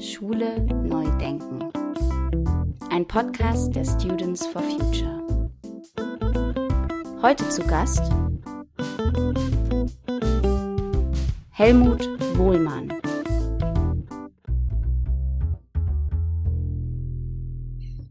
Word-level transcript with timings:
Schule 0.00 0.58
neu 0.62 1.04
denken. 1.18 1.70
Ein 2.88 3.06
Podcast 3.06 3.76
der 3.76 3.84
Students 3.84 4.46
for 4.46 4.62
Future. 4.62 5.20
Heute 7.20 7.46
zu 7.50 7.62
Gast 7.66 8.10
Helmut 11.50 12.00
Wohlmann. 12.38 12.88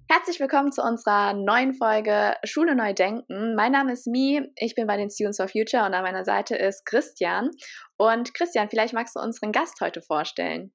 Herzlich 0.08 0.40
willkommen 0.40 0.72
zu 0.72 0.84
unserer 0.84 1.34
neuen 1.34 1.74
Folge 1.74 2.36
Schule 2.44 2.76
neu 2.76 2.94
denken. 2.94 3.56
Mein 3.56 3.72
Name 3.72 3.94
ist 3.94 4.06
Mi, 4.06 4.48
ich 4.58 4.76
bin 4.76 4.86
bei 4.86 4.98
den 4.98 5.10
Students 5.10 5.38
for 5.38 5.48
Future 5.48 5.88
und 5.88 5.96
an 5.96 6.04
meiner 6.04 6.24
Seite 6.24 6.56
ist 6.56 6.86
Christian. 6.86 7.50
Und 7.98 8.36
Christian, 8.36 8.70
vielleicht 8.70 8.94
magst 8.94 9.16
du 9.16 9.20
unseren 9.20 9.52
Gast 9.52 9.82
heute 9.82 10.04
vorstellen. 10.04 10.72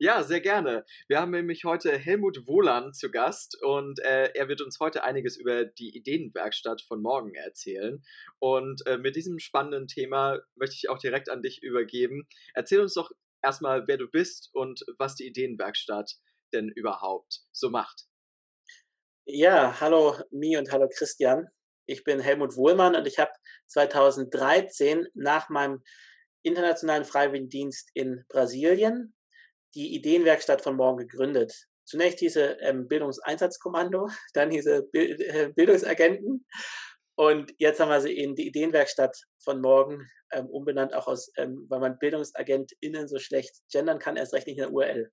Ja, 0.00 0.22
sehr 0.22 0.40
gerne. 0.40 0.84
Wir 1.08 1.20
haben 1.20 1.32
nämlich 1.32 1.64
heute 1.64 1.98
Helmut 1.98 2.46
Wohlan 2.46 2.94
zu 2.94 3.10
Gast 3.10 3.60
und 3.60 3.98
äh, 3.98 4.30
er 4.32 4.46
wird 4.46 4.60
uns 4.60 4.78
heute 4.78 5.02
einiges 5.02 5.36
über 5.36 5.64
die 5.64 5.96
Ideenwerkstatt 5.96 6.82
von 6.82 7.02
morgen 7.02 7.34
erzählen. 7.34 8.04
Und 8.38 8.86
äh, 8.86 8.96
mit 8.96 9.16
diesem 9.16 9.40
spannenden 9.40 9.88
Thema 9.88 10.38
möchte 10.54 10.76
ich 10.76 10.88
auch 10.88 10.98
direkt 10.98 11.28
an 11.28 11.42
dich 11.42 11.64
übergeben. 11.64 12.28
Erzähl 12.54 12.80
uns 12.80 12.94
doch 12.94 13.10
erstmal, 13.42 13.88
wer 13.88 13.96
du 13.96 14.06
bist 14.06 14.50
und 14.52 14.84
was 14.98 15.16
die 15.16 15.26
Ideenwerkstatt 15.26 16.12
denn 16.52 16.68
überhaupt 16.68 17.40
so 17.50 17.68
macht. 17.68 18.04
Ja, 19.24 19.80
hallo 19.80 20.14
Mi 20.30 20.56
und 20.56 20.70
hallo 20.70 20.88
Christian. 20.88 21.48
Ich 21.86 22.04
bin 22.04 22.20
Helmut 22.20 22.54
Wohlmann 22.54 22.94
und 22.94 23.08
ich 23.08 23.18
habe 23.18 23.32
2013 23.66 25.08
nach 25.14 25.48
meinem 25.48 25.82
internationalen 26.44 27.04
Freiwilligendienst 27.04 27.90
in 27.94 28.24
Brasilien 28.28 29.12
die 29.74 29.94
Ideenwerkstatt 29.94 30.62
von 30.62 30.76
morgen 30.76 30.98
gegründet. 30.98 31.54
Zunächst 31.84 32.20
diese 32.20 32.58
ähm, 32.60 32.88
Bildungseinsatzkommando, 32.88 34.08
dann 34.34 34.50
diese 34.50 34.82
Bild 34.82 35.20
äh, 35.20 35.52
Bildungsagenten 35.54 36.46
und 37.18 37.52
jetzt 37.58 37.80
haben 37.80 37.88
wir 37.88 38.00
sie 38.00 38.16
in 38.16 38.36
die 38.36 38.46
Ideenwerkstatt 38.46 39.20
von 39.42 39.60
morgen 39.60 40.08
ähm, 40.30 40.46
umbenannt, 40.46 40.94
auch 40.94 41.08
aus, 41.08 41.32
ähm, 41.36 41.66
weil 41.68 41.80
man 41.80 41.98
BildungsagentInnen 41.98 43.08
so 43.08 43.18
schlecht 43.18 43.56
gendern 43.72 43.98
kann, 43.98 44.16
erst 44.16 44.34
recht 44.34 44.46
nicht 44.46 44.58
in 44.58 44.62
der 44.62 44.72
URL. 44.72 45.10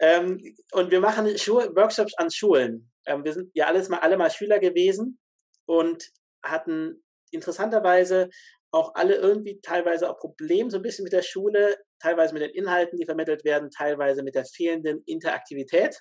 Ähm, 0.00 0.40
und 0.70 0.92
wir 0.92 1.00
machen 1.00 1.36
Schul 1.36 1.74
Workshops 1.74 2.14
an 2.18 2.30
Schulen. 2.30 2.92
Ähm, 3.04 3.24
wir 3.24 3.32
sind 3.32 3.50
ja 3.54 3.66
alles 3.66 3.88
mal, 3.88 3.98
alle 3.98 4.16
mal 4.16 4.30
Schüler 4.30 4.60
gewesen 4.60 5.18
und 5.66 6.08
hatten 6.44 7.02
interessanterweise 7.32 8.30
auch 8.70 8.94
alle 8.94 9.16
irgendwie 9.16 9.60
teilweise 9.60 10.08
auch 10.08 10.20
Probleme 10.20 10.70
so 10.70 10.76
ein 10.76 10.82
bisschen 10.82 11.02
mit 11.02 11.12
der 11.12 11.22
Schule, 11.22 11.78
teilweise 12.00 12.34
mit 12.34 12.42
den 12.42 12.50
Inhalten, 12.50 12.98
die 12.98 13.04
vermittelt 13.04 13.44
werden, 13.44 13.70
teilweise 13.70 14.22
mit 14.22 14.34
der 14.34 14.44
fehlenden 14.44 15.02
Interaktivität, 15.06 15.98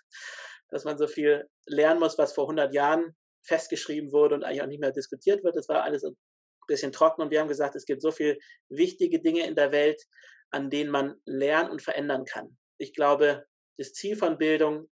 dass 0.70 0.84
man 0.84 0.98
so 0.98 1.08
viel 1.08 1.46
lernen 1.66 2.00
muss, 2.00 2.18
was 2.18 2.34
vor 2.34 2.46
100 2.46 2.74
Jahren 2.74 3.16
festgeschrieben 3.44 4.12
wurde 4.12 4.36
und 4.36 4.44
eigentlich 4.44 4.62
auch 4.62 4.68
nicht 4.68 4.82
mehr 4.82 4.92
diskutiert 4.92 5.44
wird. 5.44 5.56
Das 5.56 5.70
war 5.70 5.84
alles 5.84 6.04
ein 6.04 6.16
bisschen 6.68 6.92
trocken 6.92 7.22
und 7.22 7.32
wir 7.32 7.40
haben 7.40 7.48
gesagt, 7.48 7.76
es 7.76 7.86
gibt 7.86 8.02
so 8.02 8.12
viele 8.12 8.38
wichtige 8.70 9.22
Dinge 9.22 9.46
in 9.48 9.56
der 9.56 9.72
Welt, 9.72 10.02
an 10.52 10.70
denen 10.70 10.92
man 10.92 11.16
lernen 11.26 11.72
und 11.72 11.82
verändern 11.82 12.26
kann. 12.26 12.58
Ich 12.78 12.94
glaube, 12.94 13.46
das 13.78 13.94
Ziel 13.94 14.16
von 14.16 14.38
Bildung 14.38 14.90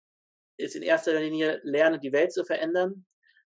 ist 0.56 0.74
in 0.74 0.82
erster 0.82 1.18
Linie, 1.20 1.60
lernen, 1.62 2.00
die 2.00 2.12
Welt 2.12 2.32
zu 2.32 2.44
verändern 2.44 3.06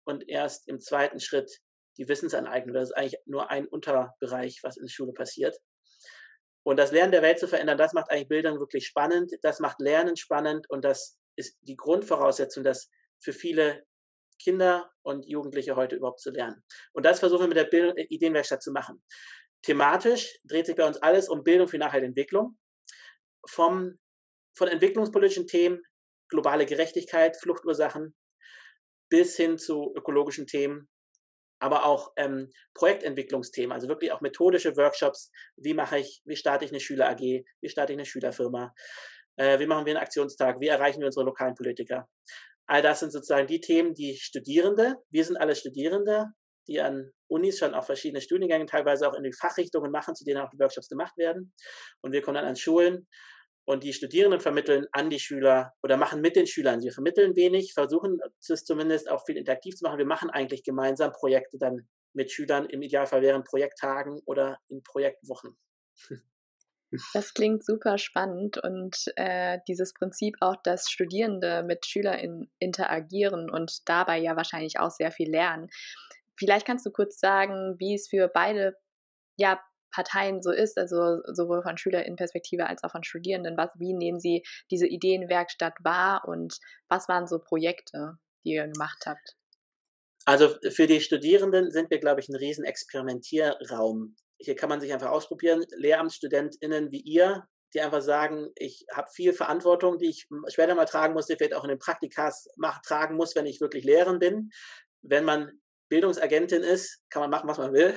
und 0.05 0.29
erst 0.29 0.69
im 0.69 0.81
zweiten 0.81 1.21
Schritt 1.21 1.51
die 1.99 2.09
Wissensaneignung. 2.09 2.75
Das 2.75 2.91
ist 2.91 2.97
eigentlich 2.97 3.21
nur 3.27 3.51
ein 3.51 3.67
Unterbereich, 3.67 4.61
was 4.63 4.77
in 4.77 4.85
der 4.85 4.91
Schule 4.91 5.13
passiert. 5.13 5.57
Und 6.65 6.77
das 6.79 6.93
Lernen 6.93 7.13
der 7.13 7.23
Welt 7.23 7.39
zu 7.39 7.49
verändern, 7.49 7.79
das 7.79 7.93
macht 7.93 8.11
eigentlich 8.11 8.29
Bildung 8.29 8.59
wirklich 8.59 8.87
spannend, 8.87 9.33
das 9.43 9.59
macht 9.61 9.81
Lernen 9.81 10.17
spannend 10.17 10.69
und 10.71 10.85
das 10.85 11.19
ist 11.37 11.57
die 11.63 11.77
Grundvoraussetzung, 11.77 12.63
das 12.63 12.89
für 13.21 13.33
viele 13.33 13.85
Kinder 14.43 14.91
und 15.03 15.27
Jugendliche 15.27 15.77
heute 15.77 15.97
überhaupt 15.97 16.21
zu 16.21 16.31
lernen. 16.31 16.63
Und 16.93 17.07
das 17.07 17.21
versuchen 17.21 17.43
wir 17.43 17.49
mit 17.49 17.57
der 17.57 17.65
Bildung, 17.65 17.97
äh, 17.97 18.07
Ideenwerkstatt 18.09 18.63
zu 18.63 18.73
machen. 18.73 19.03
Thematisch 19.63 20.39
dreht 20.45 20.67
sich 20.67 20.77
bei 20.77 20.87
uns 20.87 20.99
alles 20.99 21.29
um 21.29 21.45
Bildung 21.45 21.69
für 21.69 21.79
nachhaltige 21.79 22.09
Entwicklung. 22.09 22.59
Vom, 23.49 23.99
von 24.57 24.69
entwicklungspolitischen 24.69 25.47
Themen, 25.47 25.83
globale 26.29 26.67
Gerechtigkeit, 26.67 27.37
Fluchtursachen, 27.37 28.15
bis 29.09 29.37
hin 29.37 29.59
zu 29.59 29.93
ökologischen 29.97 30.47
Themen, 30.47 30.89
aber 31.63 31.85
auch 31.85 32.13
ähm, 32.17 32.51
Projektentwicklungsthemen, 32.75 33.73
also 33.73 33.89
wirklich 33.89 34.11
auch 34.11 34.21
methodische 34.21 34.77
Workshops. 34.77 35.31
Wie 35.57 35.75
mache 35.75 35.99
ich, 36.01 36.21
wie 36.25 36.35
starte 36.35 36.65
ich 36.65 36.73
eine 36.73 36.81
Schüler 36.81 37.09
AG, 37.09 37.21
wie 37.21 37.69
starte 37.69 37.93
ich 37.93 37.97
eine 37.97 38.05
Schülerfirma, 38.05 38.75
äh, 39.37 39.61
wie 39.61 39.67
machen 39.67 39.87
wir 39.87 39.93
einen 39.93 40.03
Aktionstag, 40.03 40.61
wie 40.61 40.67
erreichen 40.67 40.99
wir 40.99 41.07
unsere 41.07 41.25
lokalen 41.25 41.55
Politiker. 41.55 42.09
All 42.67 42.83
das 42.83 42.99
sind 42.99 43.13
sozusagen 43.13 43.47
die 43.47 43.61
Themen, 43.61 43.95
die 43.95 44.17
Studierende, 44.17 44.97
wir 45.11 45.25
sind 45.25 45.37
alle 45.37 45.55
Studierende, 45.55 46.27
die 46.67 46.81
an 46.81 47.13
Unis 47.29 47.61
schon 47.61 47.75
auch 47.75 47.85
verschiedene 47.85 48.21
Studiengänge, 48.21 48.67
teilweise 48.67 49.09
auch 49.09 49.15
in 49.15 49.23
die 49.23 49.33
Fachrichtungen 49.33 49.93
machen, 49.93 50.17
zu 50.17 50.25
denen 50.25 50.41
auch 50.41 50.51
die 50.51 50.59
Workshops 50.59 50.89
gemacht 50.89 51.17
werden. 51.17 51.55
Und 52.01 52.11
wir 52.11 52.23
kommen 52.23 52.35
dann 52.37 52.45
an 52.45 52.57
Schulen 52.57 53.07
und 53.65 53.85
die 53.85 53.93
Studierenden 53.93 54.41
vermitteln 54.41 54.87
an 54.93 55.11
die 55.11 55.21
Schüler 55.21 55.73
oder 55.83 55.97
machen 55.97 56.21
mit 56.21 56.37
den 56.37 56.47
Schülern. 56.47 56.83
Wir 56.83 56.93
vermitteln 56.93 57.37
wenig, 57.37 57.75
versuchen 57.75 58.19
es 58.41 58.65
zumindest 58.65 59.09
auch 59.11 59.25
viel 59.25 59.37
interaktiv 59.37 59.77
zu 59.77 59.85
machen. 59.85 59.99
Wir 59.99 60.07
machen 60.07 60.31
eigentlich 60.31 60.65
gemeinsam 60.65 61.13
Projekte 61.13 61.59
dann 61.59 61.89
mit 62.13 62.31
Schülern. 62.33 62.67
Im 62.67 62.83
Idealfall 62.83 63.23
während 63.23 63.47
Projekttagen 63.47 64.21
oder 64.27 64.59
in 64.69 64.83
Projektwochen. 64.83 65.57
Das 67.15 67.33
klingt 67.33 67.65
super 67.65 67.97
spannend 67.97 68.59
und 68.59 69.11
äh, 69.17 69.61
dieses 69.67 69.95
Prinzip 69.95 70.37
auch, 70.41 70.57
dass 70.63 70.91
Studierende 70.91 71.63
mit 71.63 71.87
SchülerInnen 71.87 72.51
interagieren 72.59 73.49
und 73.51 73.89
dabei 73.89 74.19
ja 74.19 74.37
wahrscheinlich 74.37 74.79
auch 74.79 74.91
sehr 74.91 75.11
viel 75.11 75.31
lernen. 75.31 75.69
Vielleicht 76.39 76.67
kannst 76.67 76.85
du 76.85 76.91
kurz 76.91 77.19
sagen, 77.19 77.77
wie 77.79 77.95
es 77.95 78.09
für 78.09 78.29
beide 78.29 78.77
ja, 79.39 79.59
Parteien 79.93 80.43
so 80.43 80.51
ist, 80.51 80.79
also 80.79 81.21
sowohl 81.33 81.63
von 81.63 81.77
SchülerInnenperspektive 81.77 82.67
als 82.67 82.83
auch 82.83 82.91
von 82.91 83.05
Studierenden. 83.05 83.57
Was, 83.57 83.71
wie 83.77 83.93
nehmen 83.93 84.19
Sie 84.19 84.43
diese 84.71 84.87
Ideenwerkstatt 84.87 85.75
wahr 85.83 86.25
und 86.27 86.59
was 86.89 87.09
waren 87.09 87.27
so 87.27 87.39
Projekte, 87.39 88.19
die 88.45 88.55
ihr 88.55 88.67
gemacht 88.67 89.05
habt? 89.07 89.37
Also 90.25 90.55
für 90.71 90.87
die 90.87 91.01
Studierenden 91.01 91.71
sind 91.71 91.91
wir, 91.91 91.99
glaube 91.99 92.21
ich, 92.21 92.29
ein 92.29 92.37
riesen 92.37 92.65
Experimentierraum. 92.65 94.17
Hier 94.39 94.57
kann 94.57 94.69
man 94.69 94.81
sich 94.81 94.93
einfach 94.93 95.11
ausprobieren. 95.11 95.65
LehramtsstudentInnen 95.77 96.91
wie 96.93 97.01
ihr, 97.01 97.47
die 97.75 97.81
einfach 97.81 98.03
sagen, 98.03 98.51
ich 98.55 98.85
habe 98.93 99.11
viel 99.13 99.33
Verantwortung, 99.33 99.99
die 99.99 100.09
ich 100.09 100.29
später 100.49 100.75
mal 100.75 100.85
tragen 100.85 101.15
muss, 101.15 101.27
die 101.27 101.37
vielleicht 101.37 101.55
auch 101.55 101.65
in 101.65 101.71
den 101.71 101.79
Praktikas 101.79 102.49
mach, 102.57 102.81
tragen 102.83 103.17
muss, 103.17 103.35
wenn 103.35 103.47
ich 103.47 103.61
wirklich 103.61 103.85
Lehrerin 103.85 104.19
bin. 104.19 104.51
Wenn 105.03 105.25
man 105.25 105.62
Bildungsagentin 105.93 106.63
ist, 106.63 107.03
kann 107.11 107.21
man 107.21 107.29
machen, 107.29 107.47
was 107.47 107.59
man 107.59 107.75
will. 107.75 107.95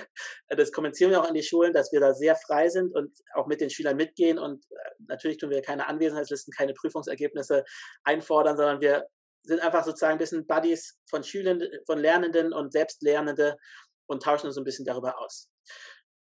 Das 0.49 0.73
kommunizieren 0.73 1.11
wir 1.11 1.21
auch 1.21 1.29
an 1.29 1.33
die 1.33 1.43
Schulen, 1.43 1.71
dass 1.71 1.93
wir 1.93 2.01
da 2.01 2.13
sehr 2.13 2.35
frei 2.35 2.67
sind 2.67 2.93
und 2.93 3.17
auch 3.35 3.47
mit 3.47 3.61
den 3.61 3.69
Schülern 3.69 3.95
mitgehen. 3.95 4.37
Und 4.37 4.65
äh, 4.65 4.89
natürlich 5.07 5.37
tun 5.37 5.49
wir 5.49 5.61
keine 5.61 5.87
Anwesenheitslisten, 5.87 6.51
keine 6.51 6.73
Prüfungsergebnisse 6.73 7.63
einfordern, 8.03 8.57
sondern 8.57 8.81
wir 8.81 9.07
sind 9.43 9.61
einfach 9.61 9.85
sozusagen 9.85 10.15
ein 10.15 10.17
bisschen 10.17 10.45
Buddies 10.45 10.99
von 11.09 11.23
Schülern, 11.23 11.63
von 11.85 11.97
Lernenden 11.97 12.51
und 12.51 12.73
Selbstlernende 12.73 13.55
und 14.07 14.21
tauschen 14.21 14.47
uns 14.47 14.57
ein 14.57 14.65
bisschen 14.65 14.83
darüber 14.83 15.17
aus. 15.17 15.47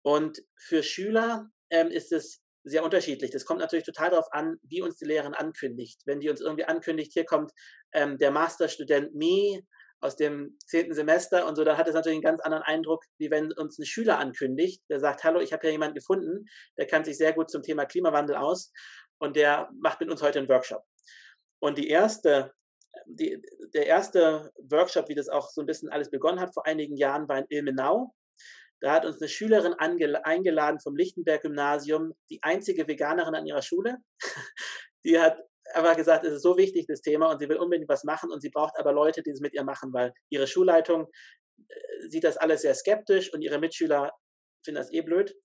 Und 0.04 0.44
für 0.60 0.84
Schüler 0.84 1.50
ähm, 1.72 1.88
ist 1.88 2.12
es 2.12 2.40
sehr 2.64 2.84
unterschiedlich. 2.84 3.32
Das 3.32 3.46
kommt 3.46 3.62
natürlich 3.62 3.86
total 3.86 4.12
darauf 4.12 4.32
an, 4.32 4.58
wie 4.62 4.84
uns 4.84 4.98
die 4.98 5.06
Lehrerin 5.06 5.34
ankündigt. 5.34 6.02
Wenn 6.06 6.20
die 6.20 6.30
uns 6.30 6.40
irgendwie 6.40 6.66
ankündigt, 6.66 7.14
hier 7.14 7.26
kommt 7.26 7.52
ähm, 7.94 8.20
der 8.20 8.30
Masterstudent 8.30 9.16
Mi 9.16 9.66
aus 10.04 10.18
dem 10.18 10.58
zehnten 10.66 10.94
Semester 10.94 11.48
und 11.48 11.56
so, 11.56 11.64
dann 11.64 11.78
hat 11.78 11.88
es 11.88 11.94
natürlich 11.94 12.18
einen 12.18 12.24
ganz 12.24 12.42
anderen 12.42 12.64
Eindruck, 12.64 13.04
wie 13.18 13.32
wenn 13.32 13.54
uns 13.54 13.80
ein 13.80 13.86
Schüler 13.86 14.20
ankündigt, 14.20 14.84
der 14.90 15.00
sagt, 15.00 15.24
hallo, 15.24 15.40
ich 15.40 15.54
habe 15.54 15.66
ja 15.66 15.72
jemanden 15.72 15.96
gefunden, 15.96 16.46
der 16.78 16.88
kann 16.88 17.06
sich 17.06 17.18
sehr 17.18 17.34
gut 17.34 17.50
zum 17.50 17.64
Thema 17.64 17.86
Klimawandel 17.86 18.36
aus 18.36 18.72
und 19.20 19.36
der 19.36 19.70
macht 19.80 20.02
mit 20.02 20.10
uns 20.10 20.22
heute 20.22 20.40
einen 20.40 20.50
Workshop. 20.50 20.84
Und 21.60 21.78
die 21.78 21.88
erste, 21.88 22.52
die, 23.06 23.42
der 23.74 23.88
erste 23.88 24.52
Workshop, 24.70 25.08
wie 25.08 25.16
das 25.16 25.30
auch 25.30 25.50
so 25.50 25.62
ein 25.62 25.66
bisschen 25.66 25.90
alles 25.90 26.12
begonnen 26.12 26.42
hat 26.42 26.54
vor 26.54 26.66
einigen 26.66 26.98
Jahren, 26.98 27.30
war 27.30 27.40
in 27.40 27.46
Ilmenau. 27.48 28.14
Da 28.82 28.92
hat 28.92 29.06
uns 29.06 29.22
eine 29.22 29.30
Schülerin 29.30 29.74
eingeladen 29.74 30.82
vom 30.82 30.98
Lichtenberg-Gymnasium, 30.98 32.14
die 32.30 32.44
einzige 32.44 32.86
Veganerin 32.86 33.36
an 33.36 33.46
ihrer 33.46 33.62
Schule. 33.62 34.00
Die 35.06 35.20
hat 35.20 35.38
aber 35.74 35.96
gesagt, 35.96 36.26
es 36.26 36.34
ist 36.34 36.42
so 36.42 36.58
wichtig, 36.58 36.86
das 36.88 37.02
Thema, 37.02 37.32
und 37.32 37.40
sie 37.40 37.50
will 37.50 37.58
unbedingt 37.58 37.90
was 37.90 38.04
machen 38.04 38.32
und 38.32 38.42
sie 38.42 38.50
braucht 38.50 38.78
aber 38.78 38.92
Leute, 38.92 39.24
die 39.24 39.32
es 39.32 39.40
mit 39.40 39.54
ihr 39.54 39.64
machen, 39.64 39.94
weil 39.94 40.14
ihre 40.30 40.48
Schulleitung 40.48 41.08
äh, 41.68 42.10
sieht 42.10 42.24
das 42.24 42.38
alles 42.38 42.62
sehr 42.62 42.76
skeptisch 42.76 43.34
und 43.34 43.42
ihre 43.42 43.60
Mitschüler 43.60 44.12
finden 44.64 44.80
das 44.80 44.92
eh 44.92 45.02
blöd. 45.02 45.36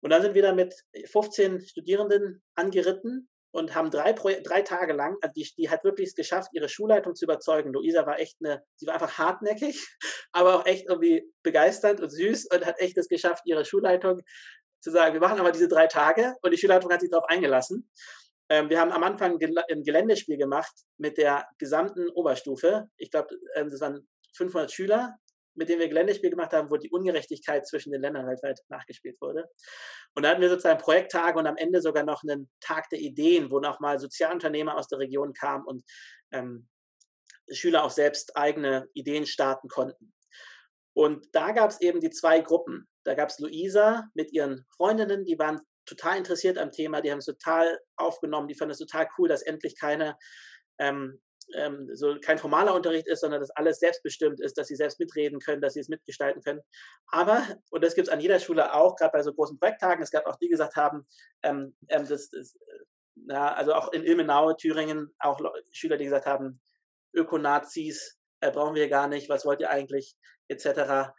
Und 0.00 0.10
dann 0.10 0.22
sind 0.22 0.34
wir 0.34 0.42
da 0.42 0.52
mit 0.52 0.74
15 1.06 1.60
Studierenden 1.60 2.42
angeritten 2.54 3.28
und 3.50 3.74
haben 3.74 3.90
drei, 3.90 4.12
drei 4.12 4.62
Tage 4.62 4.92
lang, 4.92 5.16
also 5.22 5.32
die, 5.34 5.48
die 5.56 5.70
hat 5.70 5.82
wirklich 5.82 6.08
es 6.08 6.14
geschafft, 6.14 6.50
ihre 6.52 6.68
Schulleitung 6.68 7.14
zu 7.14 7.24
überzeugen. 7.24 7.72
Luisa 7.72 8.06
war 8.06 8.20
echt 8.20 8.36
eine, 8.40 8.62
sie 8.76 8.86
war 8.86 8.94
einfach 8.94 9.18
hartnäckig, 9.18 9.86
aber 10.32 10.56
auch 10.56 10.66
echt 10.66 10.88
irgendwie 10.88 11.32
begeisternd 11.42 12.00
und 12.00 12.10
süß 12.10 12.46
und 12.52 12.66
hat 12.66 12.78
echt 12.78 12.98
es 12.98 13.08
geschafft, 13.08 13.42
ihre 13.46 13.64
Schulleitung 13.64 14.22
zu 14.80 14.90
sagen, 14.90 15.14
wir 15.14 15.20
machen 15.20 15.40
aber 15.40 15.50
diese 15.50 15.68
drei 15.68 15.86
Tage 15.86 16.36
und 16.42 16.52
die 16.52 16.58
Schulleitung 16.58 16.92
hat 16.92 17.00
sich 17.00 17.10
darauf 17.10 17.28
eingelassen. 17.28 17.90
Ähm, 18.50 18.70
wir 18.70 18.80
haben 18.80 18.92
am 18.92 19.02
Anfang 19.02 19.38
ein 19.40 19.82
Geländespiel 19.82 20.38
gemacht 20.38 20.72
mit 20.96 21.18
der 21.18 21.46
gesamten 21.58 22.08
Oberstufe. 22.10 22.88
Ich 22.96 23.10
glaube, 23.10 23.36
ähm, 23.54 23.70
das 23.70 23.80
waren 23.80 24.08
500 24.36 24.72
Schüler, 24.72 25.16
mit 25.54 25.68
denen 25.68 25.80
wir 25.80 25.88
Geländespiel 25.88 26.30
gemacht 26.30 26.52
haben, 26.52 26.70
wo 26.70 26.76
die 26.76 26.90
Ungerechtigkeit 26.90 27.66
zwischen 27.66 27.92
den 27.92 28.00
Ländern 28.00 28.26
weltweit 28.26 28.60
nachgespielt 28.68 29.20
wurde. 29.20 29.48
Und 30.14 30.22
da 30.22 30.30
hatten 30.30 30.40
wir 30.40 30.48
sozusagen 30.48 30.80
Projekttage 30.80 31.38
und 31.38 31.46
am 31.46 31.56
Ende 31.56 31.82
sogar 31.82 32.04
noch 32.04 32.22
einen 32.22 32.48
Tag 32.60 32.88
der 32.90 33.00
Ideen, 33.00 33.50
wo 33.50 33.60
nochmal 33.60 33.98
Sozialunternehmer 33.98 34.76
aus 34.76 34.88
der 34.88 35.00
Region 35.00 35.32
kamen 35.32 35.64
und 35.64 35.84
ähm, 36.32 36.68
Schüler 37.50 37.84
auch 37.84 37.90
selbst 37.90 38.36
eigene 38.36 38.88
Ideen 38.94 39.26
starten 39.26 39.68
konnten. 39.68 40.14
Und 40.94 41.26
da 41.32 41.52
gab 41.52 41.70
es 41.70 41.80
eben 41.80 42.00
die 42.00 42.10
zwei 42.10 42.40
Gruppen. 42.40 42.88
Da 43.04 43.14
gab 43.14 43.28
es 43.28 43.38
Luisa 43.38 44.08
mit 44.14 44.32
ihren 44.32 44.66
Freundinnen, 44.76 45.24
die 45.24 45.38
waren 45.38 45.60
total 45.88 46.18
interessiert 46.18 46.58
am 46.58 46.72
Thema, 46.72 47.00
die 47.00 47.10
haben 47.10 47.18
es 47.18 47.26
total 47.26 47.78
aufgenommen, 47.96 48.48
die 48.48 48.54
fanden 48.54 48.72
es 48.72 48.78
total 48.78 49.08
cool, 49.18 49.28
dass 49.28 49.42
endlich 49.42 49.78
keine 49.78 50.16
ähm, 50.78 51.20
ähm, 51.54 51.88
so 51.94 52.16
kein 52.20 52.38
formaler 52.38 52.74
Unterricht 52.74 53.06
ist, 53.06 53.20
sondern 53.20 53.40
dass 53.40 53.50
alles 53.50 53.78
selbstbestimmt 53.78 54.40
ist, 54.40 54.58
dass 54.58 54.68
sie 54.68 54.76
selbst 54.76 55.00
mitreden 55.00 55.40
können, 55.40 55.62
dass 55.62 55.74
sie 55.74 55.80
es 55.80 55.88
mitgestalten 55.88 56.42
können. 56.42 56.60
Aber, 57.08 57.42
und 57.70 57.82
das 57.82 57.94
gibt 57.94 58.08
es 58.08 58.12
an 58.12 58.20
jeder 58.20 58.38
Schule 58.38 58.74
auch, 58.74 58.96
gerade 58.96 59.12
bei 59.12 59.22
so 59.22 59.32
großen 59.32 59.58
Projekttagen, 59.58 60.02
es 60.02 60.10
gab 60.10 60.26
auch 60.26 60.36
die, 60.36 60.46
die 60.46 60.50
gesagt 60.50 60.76
haben, 60.76 61.06
ähm, 61.42 61.74
ähm, 61.88 62.06
das, 62.06 62.30
das, 62.30 62.56
na, 63.14 63.54
also 63.54 63.74
auch 63.74 63.92
in 63.92 64.04
Ilmenau, 64.04 64.52
Thüringen, 64.54 65.14
auch 65.18 65.40
Schüler, 65.72 65.96
die 65.96 66.04
gesagt 66.04 66.26
haben, 66.26 66.60
Ökonazis 67.14 68.18
äh, 68.40 68.50
brauchen 68.50 68.74
wir 68.74 68.88
gar 68.88 69.08
nicht, 69.08 69.28
was 69.28 69.44
wollt 69.44 69.60
ihr 69.60 69.70
eigentlich, 69.70 70.16
etc. 70.48 71.12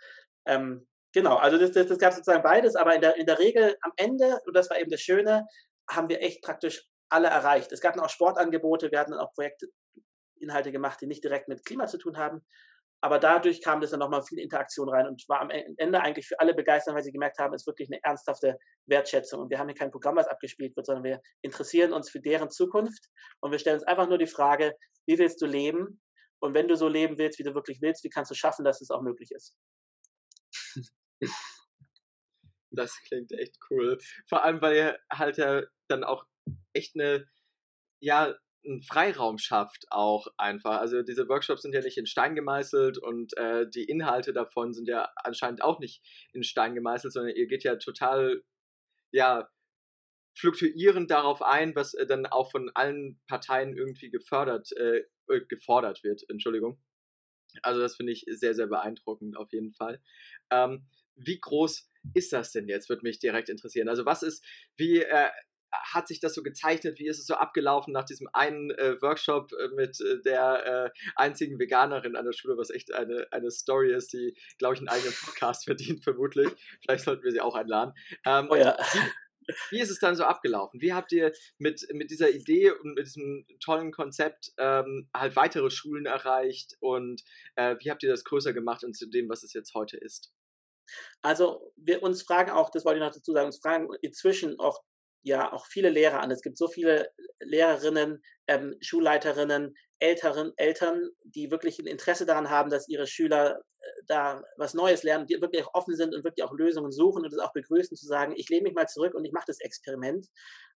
Ähm, 0.45 0.87
genau, 1.13 1.37
also 1.37 1.57
das, 1.57 1.71
das, 1.71 1.87
das 1.87 1.97
gab 1.97 2.13
sozusagen 2.13 2.43
beides, 2.43 2.75
aber 2.75 2.95
in 2.95 3.01
der, 3.01 3.15
in 3.17 3.25
der 3.25 3.39
Regel 3.39 3.75
am 3.81 3.91
Ende, 3.97 4.39
und 4.45 4.55
das 4.55 4.69
war 4.69 4.79
eben 4.79 4.91
das 4.91 5.01
Schöne, 5.01 5.45
haben 5.89 6.09
wir 6.09 6.21
echt 6.21 6.41
praktisch 6.43 6.87
alle 7.09 7.27
erreicht. 7.27 7.71
Es 7.71 7.81
gab 7.81 7.95
dann 7.95 8.03
auch 8.03 8.09
Sportangebote, 8.09 8.91
wir 8.91 8.99
hatten 8.99 9.13
auch 9.13 9.33
Projektinhalte 9.33 10.71
gemacht, 10.71 11.01
die 11.01 11.07
nicht 11.07 11.23
direkt 11.23 11.47
mit 11.47 11.65
Klima 11.65 11.87
zu 11.87 11.97
tun 11.97 12.17
haben. 12.17 12.41
Aber 13.01 13.17
dadurch 13.17 13.61
kam 13.61 13.79
das 13.79 13.91
dann 13.91 13.99
nochmal 13.99 14.23
viel 14.23 14.39
Interaktion 14.39 14.89
rein 14.89 15.07
und 15.07 15.23
war 15.29 15.39
am 15.39 15.49
Ende 15.49 16.01
eigentlich 16.01 16.27
für 16.27 16.39
alle 16.39 16.53
begeistert, 16.53 16.95
weil 16.95 17.03
sie 17.03 17.13
gemerkt 17.13 17.39
haben, 17.39 17.53
es 17.53 17.61
ist 17.61 17.67
wirklich 17.67 17.89
eine 17.89 18.03
ernsthafte 18.03 18.57
Wertschätzung. 18.87 19.41
Und 19.41 19.49
wir 19.49 19.57
haben 19.57 19.69
hier 19.69 19.77
kein 19.77 19.91
Programm, 19.91 20.17
was 20.17 20.27
abgespielt 20.27 20.75
wird, 20.75 20.85
sondern 20.85 21.05
wir 21.05 21.21
interessieren 21.41 21.93
uns 21.93 22.09
für 22.09 22.19
deren 22.19 22.49
Zukunft 22.49 23.07
und 23.39 23.51
wir 23.51 23.59
stellen 23.59 23.77
uns 23.77 23.87
einfach 23.87 24.09
nur 24.09 24.17
die 24.17 24.27
Frage, 24.27 24.75
wie 25.07 25.17
willst 25.17 25.41
du 25.41 25.45
leben? 25.45 26.01
Und 26.41 26.53
wenn 26.53 26.67
du 26.67 26.75
so 26.75 26.87
leben 26.87 27.17
willst, 27.17 27.39
wie 27.39 27.43
du 27.43 27.55
wirklich 27.55 27.81
willst, 27.81 28.03
wie 28.03 28.09
kannst 28.09 28.31
du 28.31 28.35
schaffen, 28.35 28.65
dass 28.65 28.81
es 28.81 28.91
auch 28.91 29.01
möglich 29.01 29.31
ist? 29.31 29.55
Das 32.71 32.95
klingt 33.07 33.31
echt 33.31 33.57
cool. 33.71 33.97
Vor 34.27 34.43
allem, 34.43 34.61
weil 34.61 34.75
ihr 34.75 34.99
halt 35.11 35.37
ja 35.37 35.63
dann 35.87 36.03
auch 36.03 36.25
echt 36.73 36.95
eine, 36.95 37.27
ja, 37.99 38.35
einen 38.65 38.81
Freiraum 38.81 39.37
schafft 39.37 39.85
auch 39.89 40.27
einfach. 40.37 40.79
Also 40.79 41.01
diese 41.01 41.27
Workshops 41.27 41.61
sind 41.61 41.73
ja 41.73 41.81
nicht 41.81 41.97
in 41.97 42.05
Stein 42.05 42.35
gemeißelt 42.35 42.97
und 42.97 43.35
äh, 43.37 43.67
die 43.69 43.85
Inhalte 43.85 44.33
davon 44.33 44.73
sind 44.73 44.87
ja 44.87 45.09
anscheinend 45.15 45.63
auch 45.63 45.79
nicht 45.79 46.03
in 46.33 46.43
Stein 46.43 46.75
gemeißelt, 46.75 47.13
sondern 47.13 47.35
ihr 47.35 47.47
geht 47.47 47.63
ja 47.63 47.77
total, 47.77 48.43
ja, 49.11 49.49
fluktuierend 50.37 51.09
darauf 51.11 51.41
ein, 51.41 51.75
was 51.75 51.93
äh, 51.93 52.05
dann 52.05 52.25
auch 52.25 52.51
von 52.51 52.69
allen 52.75 53.19
Parteien 53.27 53.75
irgendwie 53.75 54.09
gefördert, 54.09 54.71
äh, 54.77 55.03
äh 55.27 55.41
gefordert 55.47 56.03
wird. 56.03 56.23
Entschuldigung. 56.29 56.81
Also 57.63 57.81
das 57.81 57.95
finde 57.95 58.13
ich 58.13 58.25
sehr, 58.27 58.53
sehr 58.53 58.67
beeindruckend 58.67 59.35
auf 59.37 59.51
jeden 59.51 59.73
Fall. 59.73 60.01
Ähm, 60.51 60.87
wie 61.19 61.39
groß 61.39 61.89
ist 62.13 62.33
das 62.33 62.51
denn 62.51 62.67
jetzt? 62.67 62.89
Würde 62.89 63.03
mich 63.03 63.19
direkt 63.19 63.49
interessieren. 63.49 63.89
Also 63.89 64.05
was 64.05 64.23
ist, 64.23 64.43
wie 64.77 65.01
äh, 65.01 65.29
hat 65.71 66.07
sich 66.07 66.19
das 66.19 66.33
so 66.33 66.43
gezeichnet? 66.43 66.99
Wie 66.99 67.07
ist 67.07 67.19
es 67.19 67.27
so 67.27 67.35
abgelaufen 67.35 67.93
nach 67.93 68.05
diesem 68.05 68.27
einen 68.33 68.71
äh, 68.71 69.01
Workshop 69.01 69.51
äh, 69.53 69.67
mit 69.75 69.99
äh, 70.01 70.21
der 70.21 70.91
äh, 70.95 70.99
einzigen 71.15 71.59
Veganerin 71.59 72.15
an 72.15 72.25
der 72.25 72.33
Schule, 72.33 72.57
was 72.57 72.69
echt 72.69 72.93
eine, 72.93 73.27
eine 73.31 73.51
Story 73.51 73.93
ist, 73.93 74.13
die, 74.13 74.35
glaube 74.57 74.75
ich, 74.75 74.79
einen 74.79 74.89
eigenen 74.89 75.13
Podcast 75.13 75.65
verdient, 75.65 76.03
vermutlich. 76.03 76.49
Vielleicht 76.81 77.03
sollten 77.03 77.23
wir 77.23 77.31
sie 77.31 77.41
auch 77.41 77.55
einladen. 77.55 77.93
Ähm, 78.25 78.47
oh 78.49 78.55
ja. 78.55 78.77
Wie, 78.93 79.53
wie, 79.71 79.79
ist 79.79 79.89
es 79.89 79.99
dann 79.99 80.15
so 80.15 80.23
abgelaufen? 80.23 80.81
Wie 80.81 80.93
habt 80.93 81.11
ihr 81.11 81.31
mit, 81.57 81.85
mit 81.93 82.11
dieser 82.11 82.29
Idee 82.29 82.71
und 82.71 82.95
mit 82.95 83.07
diesem 83.07 83.45
tollen 83.59 83.91
Konzept 83.91 84.51
ähm, 84.57 85.09
halt 85.15 85.35
weitere 85.35 85.69
Schulen 85.71 86.05
erreicht 86.05 86.75
und 86.79 87.23
wie 87.55 87.91
habt 87.91 88.03
ihr 88.03 88.09
das 88.09 88.23
größer 88.23 88.53
gemacht 88.53 88.85
und 88.85 88.95
zu 88.95 89.09
dem, 89.09 89.27
was 89.27 89.43
es 89.43 89.51
jetzt 89.51 89.73
heute 89.73 89.97
ist? 89.97 90.31
Also 91.21 91.71
wir 91.75 92.03
uns 92.03 92.21
fragen 92.23 92.51
auch, 92.51 92.69
das 92.69 92.85
wollte 92.85 92.99
ich 92.99 93.05
noch 93.05 93.13
dazu 93.13 93.33
sagen, 93.33 93.47
uns 93.47 93.59
fragen 93.59 93.89
inzwischen 94.01 94.59
auch 94.59 94.81
ja 95.23 95.51
auch 95.51 95.65
viele 95.67 95.89
Lehrer 95.89 96.21
an. 96.21 96.31
Es 96.31 96.41
gibt 96.41 96.57
so 96.57 96.67
viele 96.67 97.09
Lehrerinnen, 97.39 98.21
ähm, 98.47 98.75
Schulleiterinnen, 98.81 99.75
Älteren, 99.99 100.53
Eltern, 100.55 101.09
die 101.23 101.51
wirklich 101.51 101.77
ein 101.79 101.87
Interesse 101.87 102.25
daran 102.25 102.49
haben, 102.49 102.69
dass 102.69 102.87
ihre 102.87 103.05
Schüler 103.05 103.59
äh, 103.79 103.87
da 104.07 104.41
was 104.57 104.73
Neues 104.73 105.03
lernen, 105.03 105.27
die 105.27 105.41
wirklich 105.41 105.65
auch 105.65 105.73
offen 105.73 105.95
sind 105.95 106.15
und 106.15 106.23
wirklich 106.23 106.45
auch 106.45 106.53
Lösungen 106.53 106.91
suchen 106.91 107.25
und 107.25 107.33
es 107.33 107.39
auch 107.39 107.51
begrüßen, 107.53 107.97
zu 107.97 108.07
sagen, 108.07 108.33
ich 108.37 108.49
lehne 108.49 108.63
mich 108.63 108.73
mal 108.73 108.87
zurück 108.87 109.13
und 109.13 109.25
ich 109.25 109.33
mache 109.33 109.47
das 109.47 109.59
Experiment, 109.59 110.27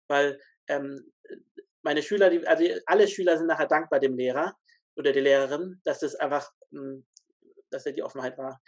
weil 0.08 0.40
ähm, 0.68 1.12
meine 1.84 2.02
Schüler, 2.02 2.30
die, 2.30 2.46
also 2.46 2.64
alle 2.86 3.08
Schüler 3.08 3.38
sind 3.38 3.48
nachher 3.48 3.68
dankbar 3.68 4.00
dem 4.00 4.18
Lehrer 4.18 4.54
oder 4.96 5.14
der 5.14 5.22
Lehrerin, 5.22 5.82
dass 5.86 6.00
das 6.00 6.16
einfach, 6.16 6.52
hm, 6.72 7.06
dass 7.70 7.86
er 7.86 7.94
die 7.94 8.04
Offenheit 8.04 8.38
war. 8.38 8.62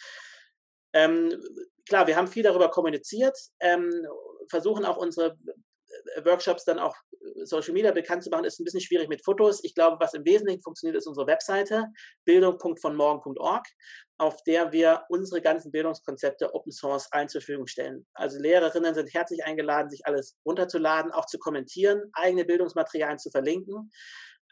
Ähm, 0.95 1.43
klar, 1.85 2.07
wir 2.07 2.15
haben 2.15 2.27
viel 2.27 2.43
darüber 2.43 2.71
kommuniziert, 2.71 3.37
ähm, 3.59 3.91
versuchen 4.49 4.85
auch 4.85 4.95
unsere 4.95 5.37
äh, 6.15 6.25
Workshops 6.25 6.63
dann 6.63 6.79
auch 6.79 6.95
äh, 7.11 7.45
Social 7.45 7.73
Media 7.73 7.91
bekannt 7.91 8.23
zu 8.23 8.29
machen, 8.29 8.45
ist 8.45 8.61
ein 8.61 8.63
bisschen 8.63 8.79
schwierig 8.79 9.09
mit 9.09 9.23
Fotos. 9.23 9.61
Ich 9.65 9.75
glaube, 9.75 9.97
was 9.99 10.13
im 10.13 10.23
Wesentlichen 10.23 10.61
funktioniert, 10.61 10.97
ist 10.97 11.05
unsere 11.05 11.27
Webseite 11.27 11.87
bildung.vonmorgen.org, 12.23 13.67
auf 14.17 14.41
der 14.43 14.71
wir 14.71 15.03
unsere 15.09 15.41
ganzen 15.41 15.69
Bildungskonzepte 15.69 16.55
Open 16.55 16.71
Source 16.71 17.11
allen 17.11 17.27
zur 17.27 17.41
Verfügung 17.41 17.67
stellen. 17.67 18.07
Also 18.13 18.39
Lehrerinnen 18.39 18.95
sind 18.95 19.13
herzlich 19.13 19.43
eingeladen, 19.43 19.89
sich 19.89 20.05
alles 20.05 20.37
runterzuladen, 20.45 21.11
auch 21.11 21.25
zu 21.25 21.37
kommentieren, 21.39 22.09
eigene 22.13 22.45
Bildungsmaterialien 22.45 23.19
zu 23.19 23.31
verlinken. 23.31 23.91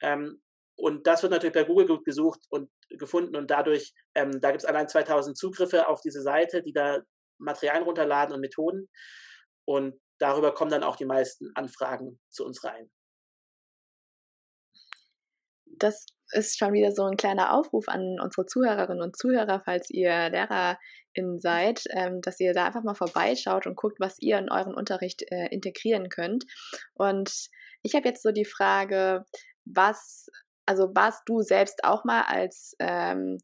Ähm, 0.02 0.42
und 0.76 1.06
das 1.06 1.22
wird 1.22 1.32
natürlich 1.32 1.54
bei 1.54 1.64
Google 1.64 2.02
gesucht 2.04 2.42
und 2.50 2.70
gefunden 2.90 3.36
und 3.36 3.52
dadurch, 3.52 3.94
ähm, 4.16 4.40
da 4.42 4.52
gibt 4.52 4.64
es 4.64 4.70
allein 4.70 4.88
2000 4.88 5.38
Zugriffe 5.38 5.88
auf 5.88 6.02
diese 6.02 6.22
Seite, 6.22 6.64
die 6.64 6.74
da 6.74 7.02
Materialien 7.38 7.84
runterladen 7.84 8.34
und 8.34 8.42
Methoden. 8.42 8.90
Und 9.66 10.00
darüber 10.20 10.54
kommen 10.54 10.72
dann 10.72 10.84
auch 10.84 10.96
die 10.96 11.06
meisten 11.06 11.52
Anfragen 11.56 12.20
zu 12.30 12.46
uns 12.46 12.64
rein. 12.64 12.90
Das 15.66 16.06
ist 16.32 16.58
schon 16.58 16.74
wieder 16.74 16.92
so 16.92 17.04
ein 17.04 17.18
kleiner 17.18 17.54
Aufruf 17.54 17.88
an 17.88 18.20
unsere 18.22 18.46
Zuhörerinnen 18.46 19.04
und 19.04 19.18
Zuhörer, 19.18 19.62
falls 19.64 19.90
ihr 19.90 20.30
LehrerInnen 20.30 21.40
seid, 21.40 21.84
ähm, 21.92 22.22
dass 22.22 22.40
ihr 22.40 22.54
da 22.54 22.66
einfach 22.66 22.84
mal 22.84 22.96
vorbeischaut 22.96 23.68
und 23.68 23.76
guckt, 23.76 24.00
was 24.00 24.18
ihr 24.20 24.38
in 24.38 24.52
euren 24.52 24.74
Unterricht 24.74 25.24
äh, 25.32 25.48
integrieren 25.48 26.10
könnt. 26.10 26.46
Und 26.94 27.50
ich 27.82 27.96
habe 27.96 28.08
jetzt 28.08 28.24
so 28.24 28.32
die 28.32 28.46
Frage, 28.46 29.26
was 29.66 30.28
also 30.66 30.92
warst 30.96 31.24
du 31.26 31.42
selbst 31.42 31.84
auch 31.84 32.04
mal 32.04 32.24
als 32.24 32.76
ähm, 32.80 33.38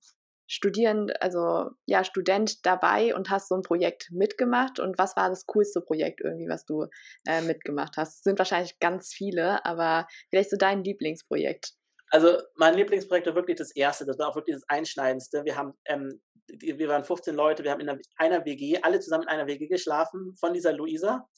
Studierend, 0.51 1.21
also 1.21 1.69
ja, 1.85 2.03
Student 2.03 2.65
dabei 2.65 3.13
und 3.13 3.29
hast 3.29 3.49
so 3.49 3.55
ein 3.55 3.61
Projekt 3.61 4.09
mitgemacht? 4.11 4.79
Und 4.79 4.97
was 4.97 5.15
war 5.15 5.29
das 5.29 5.45
coolste 5.45 5.79
Projekt 5.79 6.21
irgendwie, 6.21 6.49
was 6.49 6.65
du 6.65 6.87
äh, 7.27 7.41
mitgemacht 7.41 7.97
hast? 7.97 8.17
Es 8.17 8.23
sind 8.23 8.39
wahrscheinlich 8.39 8.79
ganz 8.79 9.13
viele, 9.13 9.63
aber 9.63 10.07
vielleicht 10.31 10.49
so 10.49 10.57
dein 10.57 10.83
Lieblingsprojekt. 10.83 11.73
Also 12.09 12.41
mein 12.55 12.73
Lieblingsprojekt 12.73 13.27
war 13.27 13.35
wirklich 13.35 13.57
das 13.57 13.75
erste, 13.75 14.05
das 14.05 14.17
war 14.17 14.29
auch 14.29 14.35
wirklich 14.35 14.55
das 14.55 14.67
Einschneidendste. 14.67 15.45
Wir 15.45 15.55
haben, 15.55 15.73
ähm, 15.85 16.19
wir 16.47 16.87
waren 16.87 17.03
15 17.03 17.35
Leute, 17.35 17.63
wir 17.63 17.69
haben 17.69 17.81
in 17.81 18.01
einer, 18.17 18.43
WG, 18.43 18.79
alle 18.81 18.99
zusammen 18.99 19.25
in 19.25 19.29
einer 19.29 19.45
WG 19.45 19.67
geschlafen 19.67 20.35
von 20.39 20.53
dieser 20.53 20.73
Luisa. 20.73 21.29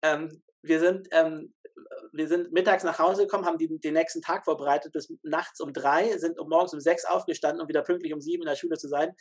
Ähm, 0.00 0.42
wir 0.62 0.80
sind, 0.80 1.08
ähm, 1.10 1.52
wir 2.12 2.28
sind 2.28 2.52
mittags 2.52 2.84
nach 2.84 2.98
Hause 2.98 3.22
gekommen, 3.22 3.46
haben 3.46 3.58
die, 3.58 3.78
den 3.78 3.94
nächsten 3.94 4.22
Tag 4.22 4.44
vorbereitet 4.44 4.92
bis 4.92 5.12
nachts 5.22 5.60
um 5.60 5.72
drei, 5.72 6.16
sind 6.18 6.38
um 6.38 6.48
morgens 6.48 6.74
um 6.74 6.80
sechs 6.80 7.04
aufgestanden, 7.04 7.60
um 7.60 7.68
wieder 7.68 7.82
pünktlich 7.82 8.12
um 8.12 8.20
sieben 8.20 8.42
in 8.42 8.48
der 8.48 8.56
Schule 8.56 8.76
zu 8.76 8.88
sein. 8.88 9.14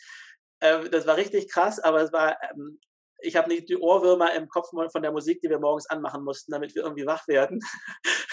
Ähm, 0.62 0.90
das 0.92 1.06
war 1.06 1.18
richtig 1.18 1.50
krass, 1.50 1.80
aber 1.80 2.02
es 2.02 2.14
war, 2.14 2.38
ähm, 2.50 2.80
ich 3.20 3.36
habe 3.36 3.50
nicht 3.50 3.70
die 3.70 3.78
Ohrwürmer 3.78 4.34
im 4.34 4.48
Kopf 4.50 4.70
von 4.70 5.02
der 5.02 5.12
Musik, 5.12 5.42
die 5.42 5.50
wir 5.50 5.60
morgens 5.60 5.90
anmachen 5.90 6.24
mussten, 6.24 6.52
damit 6.52 6.76
wir 6.76 6.84
irgendwie 6.84 7.06
wach 7.06 7.28
werden. 7.28 7.62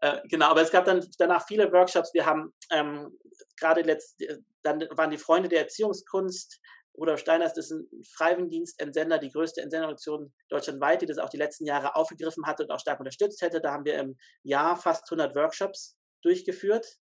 äh, 0.00 0.20
genau, 0.28 0.46
aber 0.46 0.62
es 0.62 0.70
gab 0.70 0.84
dann 0.84 1.06
danach 1.18 1.46
viele 1.46 1.72
Workshops. 1.72 2.14
Wir 2.14 2.24
haben 2.26 2.52
ähm, 2.70 3.18
gerade 3.58 3.82
letzt, 3.82 4.22
dann 4.62 4.80
waren 4.92 5.10
die 5.10 5.18
Freunde 5.18 5.48
der 5.48 5.60
Erziehungskunst, 5.60 6.60
Rudolf 6.96 7.20
Steiners 7.20 7.56
ist 7.56 7.70
ein 7.70 7.88
Freiwilligendienst-Entsender, 8.16 9.18
die 9.18 9.30
größte 9.30 9.60
Entsenderorganisation 9.60 10.32
deutschlandweit, 10.48 11.02
die 11.02 11.06
das 11.06 11.18
auch 11.18 11.28
die 11.28 11.36
letzten 11.36 11.66
Jahre 11.66 11.96
aufgegriffen 11.96 12.46
hatte 12.46 12.64
und 12.64 12.70
auch 12.70 12.78
stark 12.78 13.00
unterstützt 13.00 13.42
hätte. 13.42 13.60
Da 13.60 13.72
haben 13.72 13.84
wir 13.84 13.98
im 13.98 14.16
Jahr 14.42 14.76
fast 14.76 15.10
100 15.10 15.34
Workshops 15.34 15.96
durchgeführt. 16.22 16.98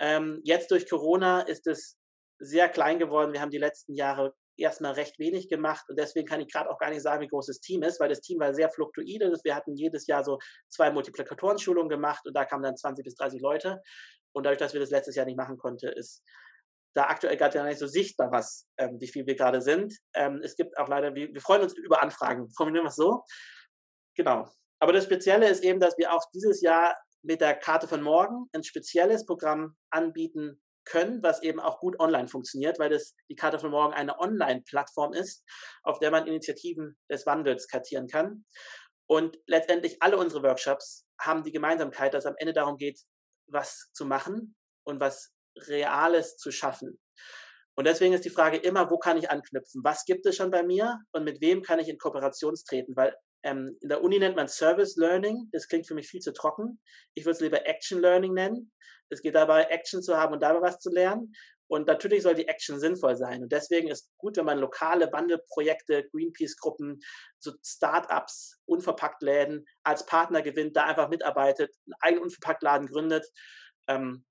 Ähm, 0.00 0.40
jetzt 0.42 0.70
durch 0.70 0.88
Corona 0.88 1.42
ist 1.42 1.66
es 1.66 1.98
sehr 2.38 2.68
klein 2.68 2.98
geworden. 2.98 3.32
Wir 3.32 3.40
haben 3.40 3.50
die 3.50 3.58
letzten 3.58 3.94
Jahre 3.94 4.34
erstmal 4.56 4.92
recht 4.92 5.18
wenig 5.18 5.48
gemacht 5.48 5.84
und 5.88 5.98
deswegen 5.98 6.26
kann 6.26 6.40
ich 6.40 6.52
gerade 6.52 6.68
auch 6.68 6.78
gar 6.78 6.90
nicht 6.90 7.02
sagen, 7.02 7.22
wie 7.22 7.28
groß 7.28 7.46
das 7.46 7.60
Team 7.60 7.82
ist, 7.82 8.00
weil 8.00 8.08
das 8.08 8.20
Team 8.20 8.40
war 8.40 8.52
sehr 8.54 8.70
fluktuide. 8.70 9.32
Wir 9.44 9.54
hatten 9.54 9.74
jedes 9.76 10.06
Jahr 10.06 10.24
so 10.24 10.38
zwei 10.68 10.90
Multiplikatoren-Schulungen 10.90 11.88
gemacht 11.88 12.26
und 12.26 12.34
da 12.34 12.44
kamen 12.44 12.62
dann 12.62 12.76
20 12.76 13.04
bis 13.04 13.14
30 13.14 13.40
Leute. 13.40 13.80
Und 14.32 14.44
dadurch, 14.44 14.58
dass 14.58 14.72
wir 14.72 14.80
das 14.80 14.90
letztes 14.90 15.14
Jahr 15.14 15.26
nicht 15.26 15.36
machen 15.36 15.58
konnten, 15.58 15.88
ist 15.88 16.22
da 16.94 17.04
aktuell 17.04 17.36
gerade 17.36 17.58
ja 17.58 17.64
nicht 17.64 17.78
so 17.78 17.86
sichtbar, 17.86 18.30
was, 18.30 18.66
ähm, 18.78 19.00
wie 19.00 19.08
viel 19.08 19.26
wir 19.26 19.34
gerade 19.34 19.60
sind. 19.60 19.96
Ähm, 20.14 20.40
es 20.42 20.56
gibt 20.56 20.76
auch 20.78 20.88
leider, 20.88 21.14
wir, 21.14 21.32
wir 21.32 21.40
freuen 21.40 21.62
uns 21.62 21.74
über 21.74 22.02
Anfragen, 22.02 22.50
formulieren 22.50 22.84
wir 22.84 22.90
es 22.90 22.96
so. 22.96 23.22
Genau. 24.16 24.48
Aber 24.78 24.92
das 24.92 25.04
Spezielle 25.04 25.48
ist 25.48 25.62
eben, 25.62 25.80
dass 25.80 25.96
wir 25.96 26.12
auch 26.12 26.24
dieses 26.34 26.60
Jahr 26.60 26.96
mit 27.22 27.40
der 27.40 27.54
Karte 27.54 27.88
von 27.88 28.02
morgen 28.02 28.48
ein 28.52 28.64
spezielles 28.64 29.24
Programm 29.24 29.76
anbieten 29.90 30.60
können, 30.84 31.22
was 31.22 31.42
eben 31.42 31.60
auch 31.60 31.78
gut 31.78 31.98
online 32.00 32.28
funktioniert, 32.28 32.78
weil 32.78 32.90
das 32.90 33.14
die 33.30 33.36
Karte 33.36 33.58
von 33.58 33.70
morgen 33.70 33.94
eine 33.94 34.18
Online-Plattform 34.18 35.12
ist, 35.12 35.44
auf 35.84 36.00
der 36.00 36.10
man 36.10 36.26
Initiativen 36.26 36.98
des 37.08 37.24
Wandels 37.26 37.68
kartieren 37.68 38.08
kann. 38.08 38.44
Und 39.06 39.38
letztendlich 39.46 40.02
alle 40.02 40.16
unsere 40.16 40.42
Workshops 40.42 41.06
haben 41.20 41.44
die 41.44 41.52
Gemeinsamkeit, 41.52 42.14
dass 42.14 42.24
es 42.24 42.30
am 42.30 42.36
Ende 42.38 42.52
darum 42.52 42.76
geht, 42.76 43.00
was 43.46 43.90
zu 43.92 44.04
machen 44.04 44.56
und 44.84 45.00
was 45.00 45.32
Reales 45.56 46.36
zu 46.36 46.50
schaffen. 46.50 46.98
Und 47.74 47.86
deswegen 47.86 48.12
ist 48.12 48.24
die 48.24 48.30
Frage 48.30 48.58
immer, 48.58 48.90
wo 48.90 48.98
kann 48.98 49.16
ich 49.16 49.30
anknüpfen? 49.30 49.82
Was 49.82 50.04
gibt 50.04 50.26
es 50.26 50.36
schon 50.36 50.50
bei 50.50 50.62
mir 50.62 50.98
und 51.12 51.24
mit 51.24 51.40
wem 51.40 51.62
kann 51.62 51.78
ich 51.78 51.88
in 51.88 51.98
Kooperation 51.98 52.54
treten? 52.54 52.94
Weil 52.96 53.16
ähm, 53.44 53.76
in 53.80 53.88
der 53.88 54.02
Uni 54.02 54.18
nennt 54.18 54.36
man 54.36 54.48
Service 54.48 54.96
Learning. 54.96 55.48
Das 55.52 55.68
klingt 55.68 55.86
für 55.86 55.94
mich 55.94 56.08
viel 56.08 56.20
zu 56.20 56.32
trocken. 56.32 56.80
Ich 57.14 57.24
würde 57.24 57.36
es 57.36 57.40
lieber 57.40 57.66
Action 57.66 58.00
Learning 58.00 58.34
nennen. 58.34 58.72
Es 59.08 59.22
geht 59.22 59.34
dabei, 59.34 59.64
Action 59.64 60.02
zu 60.02 60.16
haben 60.16 60.34
und 60.34 60.42
dabei 60.42 60.60
was 60.60 60.78
zu 60.78 60.90
lernen. 60.90 61.34
Und 61.66 61.86
natürlich 61.86 62.22
soll 62.22 62.34
die 62.34 62.48
Action 62.48 62.78
sinnvoll 62.78 63.16
sein. 63.16 63.42
Und 63.42 63.50
deswegen 63.50 63.88
ist 63.88 64.10
gut, 64.18 64.36
wenn 64.36 64.44
man 64.44 64.58
lokale 64.58 65.10
Wandelprojekte, 65.10 66.06
Greenpeace-Gruppen, 66.10 67.00
so 67.38 67.52
Start-ups, 67.64 68.58
Unverpacktläden 68.66 69.64
als 69.82 70.04
Partner 70.04 70.42
gewinnt, 70.42 70.76
da 70.76 70.84
einfach 70.84 71.08
mitarbeitet, 71.08 71.74
einen 71.86 71.94
eigenen 72.00 72.24
Unverpacktladen 72.24 72.88
gründet 72.88 73.26
ähm, 73.88 74.24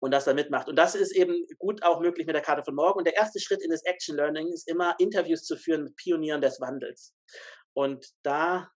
und 0.00 0.12
das 0.12 0.24
dann 0.24 0.36
mitmacht. 0.36 0.68
Und 0.68 0.76
das 0.76 0.94
ist 0.94 1.14
eben 1.14 1.46
gut 1.58 1.82
auch 1.82 2.00
möglich 2.00 2.26
mit 2.26 2.34
der 2.34 2.42
Karte 2.42 2.64
von 2.64 2.74
morgen. 2.74 2.98
Und 2.98 3.06
der 3.06 3.16
erste 3.16 3.40
Schritt 3.40 3.62
in 3.62 3.70
das 3.70 3.84
Action 3.84 4.16
Learning 4.16 4.48
ist 4.52 4.68
immer, 4.68 4.94
Interviews 4.98 5.44
zu 5.44 5.56
führen 5.56 5.84
mit 5.84 5.96
Pionieren 5.96 6.40
des 6.40 6.60
Wandels. 6.60 7.14
Und 7.74 8.06
da 8.22 8.70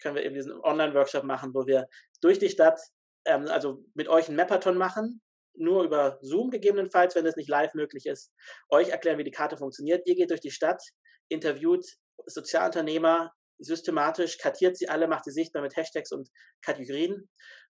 können 0.00 0.16
wir 0.16 0.24
eben 0.24 0.34
diesen 0.34 0.52
Online-Workshop 0.52 1.24
machen, 1.24 1.54
wo 1.54 1.66
wir 1.66 1.86
durch 2.20 2.38
die 2.38 2.50
Stadt, 2.50 2.80
ähm, 3.24 3.46
also 3.48 3.84
mit 3.94 4.08
euch 4.08 4.28
einen 4.28 4.36
Mappathon 4.36 4.76
machen, 4.76 5.22
nur 5.54 5.84
über 5.84 6.18
Zoom 6.20 6.50
gegebenenfalls, 6.50 7.14
wenn 7.14 7.26
es 7.26 7.36
nicht 7.36 7.48
live 7.48 7.74
möglich 7.74 8.06
ist, 8.06 8.32
euch 8.68 8.90
erklären, 8.90 9.18
wie 9.18 9.24
die 9.24 9.30
Karte 9.30 9.56
funktioniert. 9.56 10.06
Ihr 10.06 10.14
geht 10.14 10.30
durch 10.30 10.40
die 10.40 10.50
Stadt, 10.50 10.82
interviewt 11.28 11.86
Sozialunternehmer 12.26 13.32
systematisch, 13.58 14.38
kartiert 14.38 14.76
sie 14.76 14.88
alle, 14.88 15.08
macht 15.08 15.24
sie 15.24 15.30
sichtbar 15.30 15.62
mit 15.62 15.76
Hashtags 15.76 16.12
und 16.12 16.28
Kategorien 16.62 17.28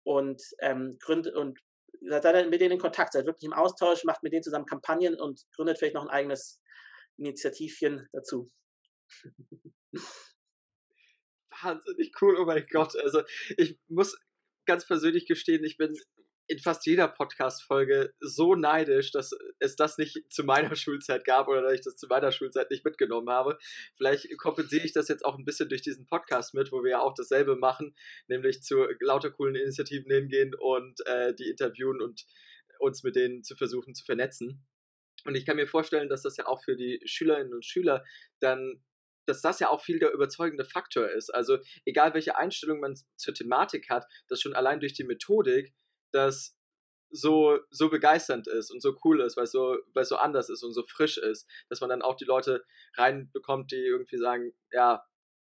und 0.04 0.42
ähm, 0.60 0.98
gründet 1.00 1.34
und 1.34 1.58
seid 2.00 2.24
dann 2.24 2.50
mit 2.50 2.60
denen 2.60 2.72
in 2.72 2.78
Kontakt, 2.78 3.12
seid 3.12 3.26
wirklich 3.26 3.44
im 3.44 3.52
Austausch, 3.52 4.04
macht 4.04 4.22
mit 4.22 4.32
denen 4.32 4.42
zusammen 4.42 4.66
Kampagnen 4.66 5.18
und 5.18 5.44
gründet 5.54 5.78
vielleicht 5.78 5.94
noch 5.94 6.04
ein 6.04 6.10
eigenes 6.10 6.60
Initiativchen 7.16 8.08
dazu. 8.12 8.50
wahnsinnig 11.62 12.12
cool, 12.20 12.36
oh 12.38 12.44
mein 12.44 12.66
Gott. 12.70 12.96
Also 12.96 13.22
ich 13.56 13.78
muss 13.88 14.18
ganz 14.66 14.86
persönlich 14.86 15.26
gestehen, 15.26 15.64
ich 15.64 15.76
bin 15.76 15.96
in 16.48 16.58
fast 16.58 16.86
jeder 16.86 17.08
Podcast-Folge 17.08 18.14
so 18.20 18.54
neidisch, 18.54 19.10
dass 19.10 19.32
es 19.58 19.76
das 19.76 19.98
nicht 19.98 20.32
zu 20.32 20.44
meiner 20.44 20.74
Schulzeit 20.76 21.24
gab 21.24 21.48
oder 21.48 21.62
dass 21.62 21.74
ich 21.74 21.80
das 21.80 21.96
zu 21.96 22.06
meiner 22.06 22.32
Schulzeit 22.32 22.70
nicht 22.70 22.84
mitgenommen 22.84 23.30
habe. 23.30 23.58
Vielleicht 23.96 24.26
kompensiere 24.38 24.84
ich 24.84 24.92
das 24.92 25.08
jetzt 25.08 25.24
auch 25.24 25.36
ein 25.36 25.44
bisschen 25.44 25.68
durch 25.68 25.82
diesen 25.82 26.06
Podcast 26.06 26.54
mit, 26.54 26.72
wo 26.72 26.82
wir 26.82 26.92
ja 26.92 27.00
auch 27.00 27.14
dasselbe 27.14 27.56
machen, 27.56 27.94
nämlich 28.28 28.62
zu 28.62 28.86
lauter 29.00 29.30
coolen 29.30 29.56
Initiativen 29.56 30.10
hingehen 30.10 30.54
und 30.54 31.04
äh, 31.06 31.34
die 31.34 31.48
interviewen 31.48 32.00
und 32.00 32.24
uns 32.78 33.02
mit 33.02 33.16
denen 33.16 33.42
zu 33.42 33.56
versuchen 33.56 33.94
zu 33.94 34.04
vernetzen. 34.04 34.64
Und 35.24 35.34
ich 35.34 35.46
kann 35.46 35.56
mir 35.56 35.66
vorstellen, 35.66 36.08
dass 36.08 36.22
das 36.22 36.36
ja 36.36 36.46
auch 36.46 36.62
für 36.62 36.76
die 36.76 37.00
Schülerinnen 37.04 37.54
und 37.54 37.64
Schüler 37.64 38.04
dann 38.40 38.82
dass 39.28 39.42
das 39.42 39.58
ja 39.58 39.70
auch 39.70 39.82
viel 39.82 39.98
der 39.98 40.12
überzeugende 40.12 40.64
Faktor 40.64 41.08
ist. 41.08 41.34
Also 41.34 41.58
egal 41.84 42.14
welche 42.14 42.36
Einstellung 42.36 42.78
man 42.78 42.94
zur 43.16 43.34
Thematik 43.34 43.90
hat, 43.90 44.06
dass 44.28 44.40
schon 44.40 44.54
allein 44.54 44.78
durch 44.78 44.94
die 44.94 45.02
Methodik 45.02 45.74
das 46.12 46.56
so, 47.10 47.58
so 47.70 47.88
begeisternd 47.88 48.48
ist 48.48 48.70
und 48.70 48.82
so 48.82 48.96
cool 49.04 49.20
ist, 49.20 49.36
weil 49.36 49.44
es 49.44 49.52
so, 49.52 49.78
weil 49.94 50.02
es 50.02 50.08
so 50.08 50.16
anders 50.16 50.50
ist 50.50 50.62
und 50.62 50.72
so 50.72 50.82
frisch 50.82 51.18
ist, 51.18 51.48
dass 51.68 51.80
man 51.80 51.90
dann 51.90 52.02
auch 52.02 52.16
die 52.16 52.24
Leute 52.24 52.64
reinbekommt, 52.96 53.70
die 53.72 53.76
irgendwie 53.76 54.18
sagen, 54.18 54.52
ja, 54.72 55.04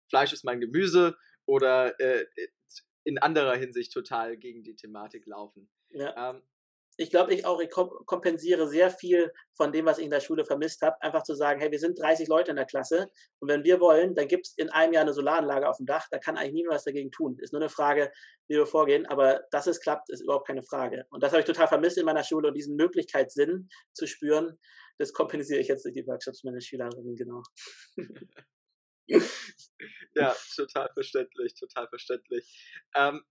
Fleisch 0.09 0.33
ist 0.33 0.43
mein 0.43 0.59
Gemüse 0.59 1.17
oder 1.45 1.99
äh, 1.99 2.25
in 3.03 3.17
anderer 3.17 3.55
Hinsicht 3.55 3.93
total 3.93 4.37
gegen 4.37 4.63
die 4.63 4.75
Thematik 4.75 5.25
laufen. 5.25 5.69
Ja. 5.89 6.31
Ähm, 6.31 6.41
ich 6.97 7.09
glaube, 7.09 7.33
ich 7.33 7.45
auch, 7.45 7.59
ich 7.59 7.69
kompensiere 7.69 8.67
sehr 8.67 8.91
viel 8.91 9.31
von 9.55 9.71
dem, 9.71 9.85
was 9.85 9.97
ich 9.97 10.05
in 10.05 10.11
der 10.11 10.19
Schule 10.19 10.45
vermisst 10.45 10.81
habe, 10.81 11.01
einfach 11.01 11.23
zu 11.23 11.33
sagen, 11.35 11.59
hey, 11.59 11.71
wir 11.71 11.79
sind 11.79 11.99
30 11.99 12.27
Leute 12.27 12.51
in 12.51 12.57
der 12.57 12.65
Klasse 12.65 13.09
und 13.39 13.49
wenn 13.49 13.63
wir 13.63 13.79
wollen, 13.79 14.15
dann 14.15 14.27
gibt 14.27 14.47
es 14.47 14.53
in 14.57 14.69
einem 14.69 14.93
Jahr 14.93 15.03
eine 15.03 15.13
Solaranlage 15.13 15.67
auf 15.67 15.77
dem 15.77 15.85
Dach, 15.85 16.07
da 16.11 16.19
kann 16.19 16.37
eigentlich 16.37 16.53
niemand 16.53 16.75
was 16.75 16.83
dagegen 16.83 17.11
tun. 17.11 17.37
Ist 17.39 17.53
nur 17.53 17.61
eine 17.61 17.69
Frage, 17.69 18.11
wie 18.47 18.55
wir 18.55 18.65
vorgehen, 18.65 19.05
aber 19.07 19.43
dass 19.51 19.67
es 19.67 19.79
klappt, 19.79 20.09
ist 20.09 20.21
überhaupt 20.21 20.47
keine 20.47 20.63
Frage. 20.63 21.05
Und 21.09 21.23
das 21.23 21.31
habe 21.31 21.39
ich 21.41 21.45
total 21.47 21.67
vermisst 21.67 21.97
in 21.97 22.05
meiner 22.05 22.23
Schule 22.23 22.49
und 22.49 22.53
diesen 22.53 22.75
Möglichkeitssinn 22.75 23.69
zu 23.93 24.07
spüren, 24.07 24.59
das 24.99 25.13
kompensiere 25.13 25.59
ich 25.59 25.67
jetzt 25.67 25.85
durch 25.85 25.95
die 25.95 26.05
Workshops 26.05 26.43
meiner 26.43 26.61
Schülerinnen, 26.61 27.15
genau. 27.15 27.41
ja, 30.15 30.35
total 30.55 30.89
verständlich, 30.93 31.55
total 31.55 31.87
verständlich. 31.87 32.79
Ähm, 32.95 33.23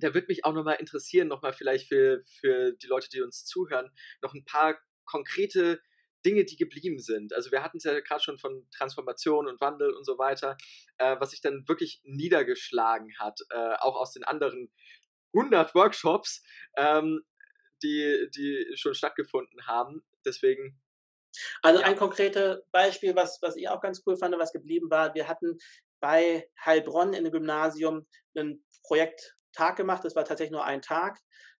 da 0.00 0.14
würde 0.14 0.28
mich 0.28 0.44
auch 0.44 0.52
nochmal 0.52 0.76
interessieren, 0.76 1.28
nochmal 1.28 1.52
vielleicht 1.52 1.88
für, 1.88 2.22
für 2.40 2.72
die 2.72 2.86
Leute, 2.86 3.08
die 3.10 3.20
uns 3.20 3.44
zuhören, 3.44 3.90
noch 4.22 4.34
ein 4.34 4.44
paar 4.44 4.78
konkrete 5.04 5.80
Dinge, 6.24 6.44
die 6.44 6.56
geblieben 6.56 6.98
sind. 6.98 7.32
Also 7.32 7.52
wir 7.52 7.62
hatten 7.62 7.78
es 7.78 7.84
ja 7.84 7.98
gerade 8.00 8.22
schon 8.22 8.38
von 8.38 8.66
Transformation 8.70 9.46
und 9.46 9.60
Wandel 9.60 9.92
und 9.92 10.04
so 10.04 10.18
weiter, 10.18 10.56
äh, 10.98 11.16
was 11.20 11.30
sich 11.30 11.40
dann 11.40 11.66
wirklich 11.68 12.00
niedergeschlagen 12.04 13.18
hat, 13.18 13.40
äh, 13.50 13.74
auch 13.78 13.96
aus 13.96 14.12
den 14.12 14.24
anderen 14.24 14.72
100 15.32 15.74
Workshops, 15.74 16.42
ähm, 16.76 17.22
die, 17.82 18.28
die 18.34 18.72
schon 18.74 18.94
stattgefunden 18.94 19.66
haben. 19.66 20.02
Deswegen. 20.24 20.80
Also 21.62 21.80
ja. 21.80 21.86
ein 21.86 21.96
konkretes 21.96 22.62
Beispiel, 22.72 23.14
was, 23.14 23.40
was 23.42 23.56
ich 23.56 23.68
auch 23.68 23.80
ganz 23.80 24.02
cool 24.06 24.16
fand, 24.16 24.36
was 24.38 24.52
geblieben 24.52 24.90
war, 24.90 25.14
wir 25.14 25.28
hatten 25.28 25.58
bei 26.00 26.48
Heilbronn 26.64 27.12
in 27.12 27.24
dem 27.24 27.32
Gymnasium 27.32 28.06
ein 28.36 28.64
Projekt 28.82 29.37
Tag 29.52 29.76
gemacht. 29.76 30.04
Das 30.04 30.16
war 30.16 30.24
tatsächlich 30.24 30.52
nur 30.52 30.64
ein 30.64 30.82
Tag. 30.82 31.18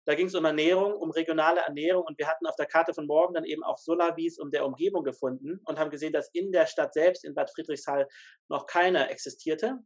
Da 0.08 0.14
ging 0.14 0.28
es 0.28 0.34
um 0.34 0.44
Ernährung, 0.44 0.94
um 0.94 1.10
regionale 1.10 1.60
Ernährung 1.60 2.04
und 2.04 2.18
wir 2.18 2.28
hatten 2.28 2.46
auf 2.46 2.56
der 2.56 2.64
Karte 2.64 2.94
von 2.94 3.06
morgen 3.06 3.34
dann 3.34 3.44
eben 3.44 3.62
auch 3.62 3.76
Solavis 3.76 4.38
um 4.38 4.50
der 4.50 4.64
Umgebung 4.64 5.04
gefunden 5.04 5.60
und 5.66 5.78
haben 5.78 5.90
gesehen, 5.90 6.14
dass 6.14 6.30
in 6.32 6.50
der 6.50 6.64
Stadt 6.64 6.94
selbst, 6.94 7.26
in 7.26 7.34
Bad 7.34 7.50
Friedrichshall, 7.50 8.08
noch 8.48 8.66
keine 8.66 9.10
existierte. 9.10 9.78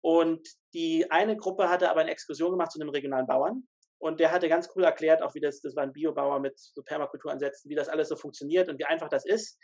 Und 0.00 0.48
die 0.74 1.10
eine 1.12 1.36
Gruppe 1.36 1.68
hatte 1.68 1.90
aber 1.90 2.00
eine 2.00 2.10
Exkursion 2.10 2.50
gemacht 2.50 2.72
zu 2.72 2.80
einem 2.80 2.90
regionalen 2.90 3.28
Bauern. 3.28 3.68
Und 3.98 4.20
der 4.20 4.32
hatte 4.32 4.48
ganz 4.48 4.68
cool 4.74 4.84
erklärt, 4.84 5.22
auch 5.22 5.34
wie 5.34 5.40
das, 5.40 5.60
das 5.60 5.76
war 5.76 5.84
ein 5.84 5.92
Biobauer 5.92 6.40
mit 6.40 6.58
so 6.58 6.82
Permakulturansätzen, 6.82 7.70
wie 7.70 7.76
das 7.76 7.88
alles 7.88 8.08
so 8.08 8.16
funktioniert 8.16 8.68
und 8.68 8.78
wie 8.78 8.84
einfach 8.84 9.08
das 9.08 9.24
ist. 9.24 9.58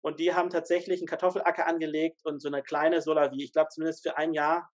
Und 0.00 0.20
die 0.20 0.34
haben 0.34 0.50
tatsächlich 0.50 1.00
einen 1.00 1.06
Kartoffelacker 1.06 1.66
angelegt 1.66 2.20
und 2.24 2.40
so 2.40 2.48
eine 2.48 2.62
kleine 2.62 3.00
Solavi, 3.02 3.42
ich 3.42 3.52
glaube 3.52 3.68
zumindest 3.70 4.02
für 4.02 4.16
ein 4.16 4.34
Jahr 4.34 4.68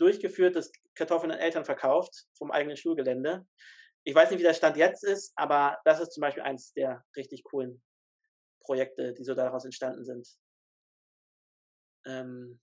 durchgeführt, 0.00 0.56
das 0.56 0.72
Kartoffeln 0.94 1.32
an 1.32 1.38
Eltern 1.38 1.64
verkauft 1.64 2.26
vom 2.36 2.50
eigenen 2.50 2.76
Schulgelände. 2.76 3.46
Ich 4.04 4.14
weiß 4.14 4.30
nicht, 4.30 4.40
wie 4.40 4.44
der 4.44 4.54
Stand 4.54 4.76
jetzt 4.76 5.04
ist, 5.04 5.32
aber 5.36 5.78
das 5.84 6.00
ist 6.00 6.12
zum 6.12 6.22
Beispiel 6.22 6.42
eines 6.42 6.72
der 6.72 7.04
richtig 7.16 7.44
coolen 7.44 7.82
Projekte, 8.62 9.12
die 9.12 9.24
so 9.24 9.34
daraus 9.34 9.64
entstanden 9.64 10.04
sind. 10.04 10.28
Ähm, 12.06 12.60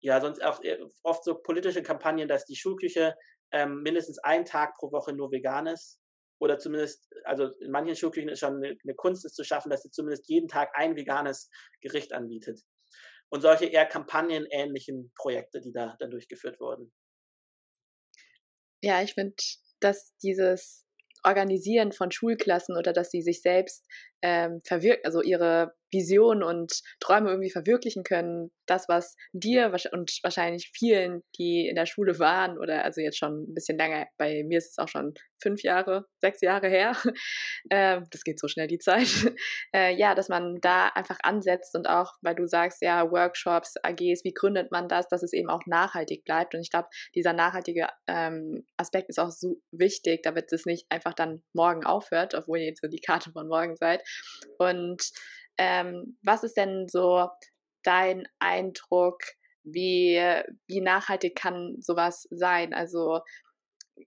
ja, 0.00 0.20
sonst 0.20 0.42
auch 0.42 0.62
äh, 0.62 0.78
oft 1.02 1.24
so 1.24 1.36
politische 1.36 1.82
Kampagnen, 1.82 2.28
dass 2.28 2.44
die 2.44 2.56
Schulküche 2.56 3.14
ähm, 3.52 3.82
mindestens 3.82 4.18
einen 4.18 4.44
Tag 4.44 4.74
pro 4.76 4.90
Woche 4.92 5.12
nur 5.12 5.30
vegan 5.30 5.66
ist. 5.66 6.00
Oder 6.40 6.58
zumindest, 6.58 7.08
also 7.24 7.48
in 7.60 7.72
manchen 7.72 7.96
Schulküchen 7.96 8.28
ist 8.28 8.38
schon 8.40 8.56
eine, 8.56 8.76
eine 8.82 8.94
Kunst, 8.94 9.24
es 9.24 9.34
zu 9.34 9.42
schaffen, 9.42 9.70
dass 9.70 9.82
sie 9.82 9.90
zumindest 9.90 10.28
jeden 10.28 10.48
Tag 10.48 10.70
ein 10.74 10.94
veganes 10.94 11.50
Gericht 11.80 12.12
anbietet 12.12 12.64
und 13.30 13.40
solche 13.42 13.66
eher 13.66 13.86
kampagnenähnlichen 13.86 15.12
Projekte, 15.14 15.60
die 15.60 15.72
da 15.72 15.96
dann 15.98 16.10
durchgeführt 16.10 16.60
wurden. 16.60 16.92
Ja, 18.82 19.02
ich 19.02 19.14
finde, 19.14 19.36
dass 19.80 20.14
dieses 20.22 20.86
Organisieren 21.24 21.92
von 21.92 22.10
Schulklassen 22.10 22.76
oder 22.76 22.92
dass 22.92 23.10
sie 23.10 23.22
sich 23.22 23.42
selbst 23.42 23.84
ähm, 24.22 24.60
verwirken, 24.64 25.04
also 25.04 25.20
ihre 25.20 25.74
Visionen 25.90 26.42
und 26.42 26.80
Träume 27.00 27.30
irgendwie 27.30 27.50
verwirklichen 27.50 28.02
können. 28.02 28.50
Das, 28.66 28.88
was 28.88 29.16
dir 29.32 29.72
und 29.92 30.18
wahrscheinlich 30.22 30.70
vielen, 30.74 31.22
die 31.38 31.68
in 31.68 31.76
der 31.76 31.86
Schule 31.86 32.18
waren 32.18 32.58
oder 32.58 32.84
also 32.84 33.00
jetzt 33.00 33.18
schon 33.18 33.44
ein 33.44 33.54
bisschen 33.54 33.78
länger, 33.78 34.06
bei 34.18 34.44
mir 34.44 34.58
ist 34.58 34.72
es 34.72 34.78
auch 34.78 34.88
schon 34.88 35.14
fünf 35.42 35.62
Jahre, 35.62 36.06
sechs 36.20 36.40
Jahre 36.40 36.68
her. 36.68 36.92
Äh, 37.70 38.00
das 38.10 38.22
geht 38.24 38.40
so 38.40 38.48
schnell 38.48 38.66
die 38.66 38.78
Zeit. 38.78 39.08
Äh, 39.74 39.94
ja, 39.96 40.14
dass 40.14 40.28
man 40.28 40.60
da 40.62 40.88
einfach 40.88 41.18
ansetzt 41.22 41.74
und 41.74 41.88
auch, 41.88 42.14
weil 42.22 42.34
du 42.34 42.46
sagst, 42.46 42.80
ja, 42.80 43.10
Workshops, 43.10 43.74
AGs, 43.82 44.24
wie 44.24 44.32
gründet 44.32 44.70
man 44.72 44.88
das, 44.88 45.08
dass 45.08 45.22
es 45.22 45.32
eben 45.32 45.50
auch 45.50 45.66
nachhaltig 45.66 46.24
bleibt. 46.24 46.54
Und 46.54 46.60
ich 46.60 46.70
glaube, 46.70 46.88
dieser 47.14 47.32
nachhaltige 47.32 47.88
ähm, 48.06 48.64
Aspekt 48.76 49.10
ist 49.10 49.18
auch 49.18 49.30
so 49.30 49.60
wichtig, 49.70 50.22
damit 50.22 50.52
es 50.52 50.64
nicht 50.64 50.86
einfach 50.88 51.12
dann 51.12 51.42
morgen 51.52 51.84
aufhört, 51.84 52.34
obwohl 52.34 52.58
ihr 52.58 52.66
jetzt 52.66 52.80
so 52.80 52.88
die 52.88 53.00
Karte 53.00 53.30
von 53.32 53.48
morgen 53.48 53.76
seid. 53.76 54.02
Und 54.58 55.10
ähm, 55.58 56.18
was 56.22 56.44
ist 56.44 56.56
denn 56.56 56.86
so 56.88 57.28
dein 57.82 58.26
Eindruck? 58.38 59.18
Wie, 59.64 60.16
wie 60.66 60.80
nachhaltig 60.80 61.36
kann 61.36 61.76
sowas 61.80 62.26
sein? 62.30 62.72
Also 62.72 63.20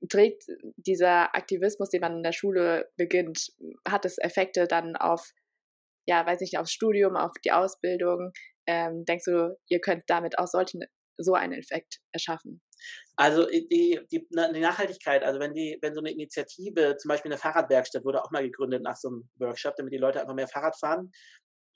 trägt 0.09 0.45
dieser 0.77 1.35
Aktivismus, 1.35 1.89
den 1.89 2.01
man 2.01 2.17
in 2.17 2.23
der 2.23 2.31
Schule 2.31 2.89
beginnt, 2.97 3.51
hat 3.87 4.05
es 4.05 4.17
Effekte 4.17 4.67
dann 4.67 4.95
auf, 4.95 5.31
ja, 6.07 6.25
weiß 6.25 6.41
nicht, 6.41 6.57
aufs 6.57 6.71
Studium, 6.71 7.15
auf 7.15 7.33
die 7.43 7.51
Ausbildung? 7.51 8.31
Ähm, 8.65 9.05
denkst 9.05 9.25
du, 9.25 9.57
ihr 9.67 9.81
könnt 9.81 10.03
damit 10.07 10.39
auch 10.39 10.47
solchen, 10.47 10.83
so 11.17 11.33
einen 11.33 11.53
Effekt 11.53 11.99
erschaffen? 12.11 12.61
Also 13.15 13.45
die, 13.45 13.67
die, 13.67 13.99
die, 14.11 14.59
Nachhaltigkeit, 14.59 15.23
also 15.23 15.39
wenn 15.39 15.53
die, 15.53 15.77
wenn 15.81 15.93
so 15.93 15.99
eine 15.99 16.11
Initiative, 16.11 16.97
zum 16.97 17.09
Beispiel 17.09 17.31
eine 17.31 17.39
Fahrradwerkstatt 17.39 18.03
wurde 18.03 18.23
auch 18.23 18.31
mal 18.31 18.43
gegründet 18.43 18.81
nach 18.81 18.95
so 18.95 19.09
einem 19.09 19.29
Workshop, 19.35 19.75
damit 19.75 19.93
die 19.93 19.97
Leute 19.97 20.21
einfach 20.21 20.33
mehr 20.33 20.47
Fahrrad 20.47 20.77
fahren. 20.79 21.11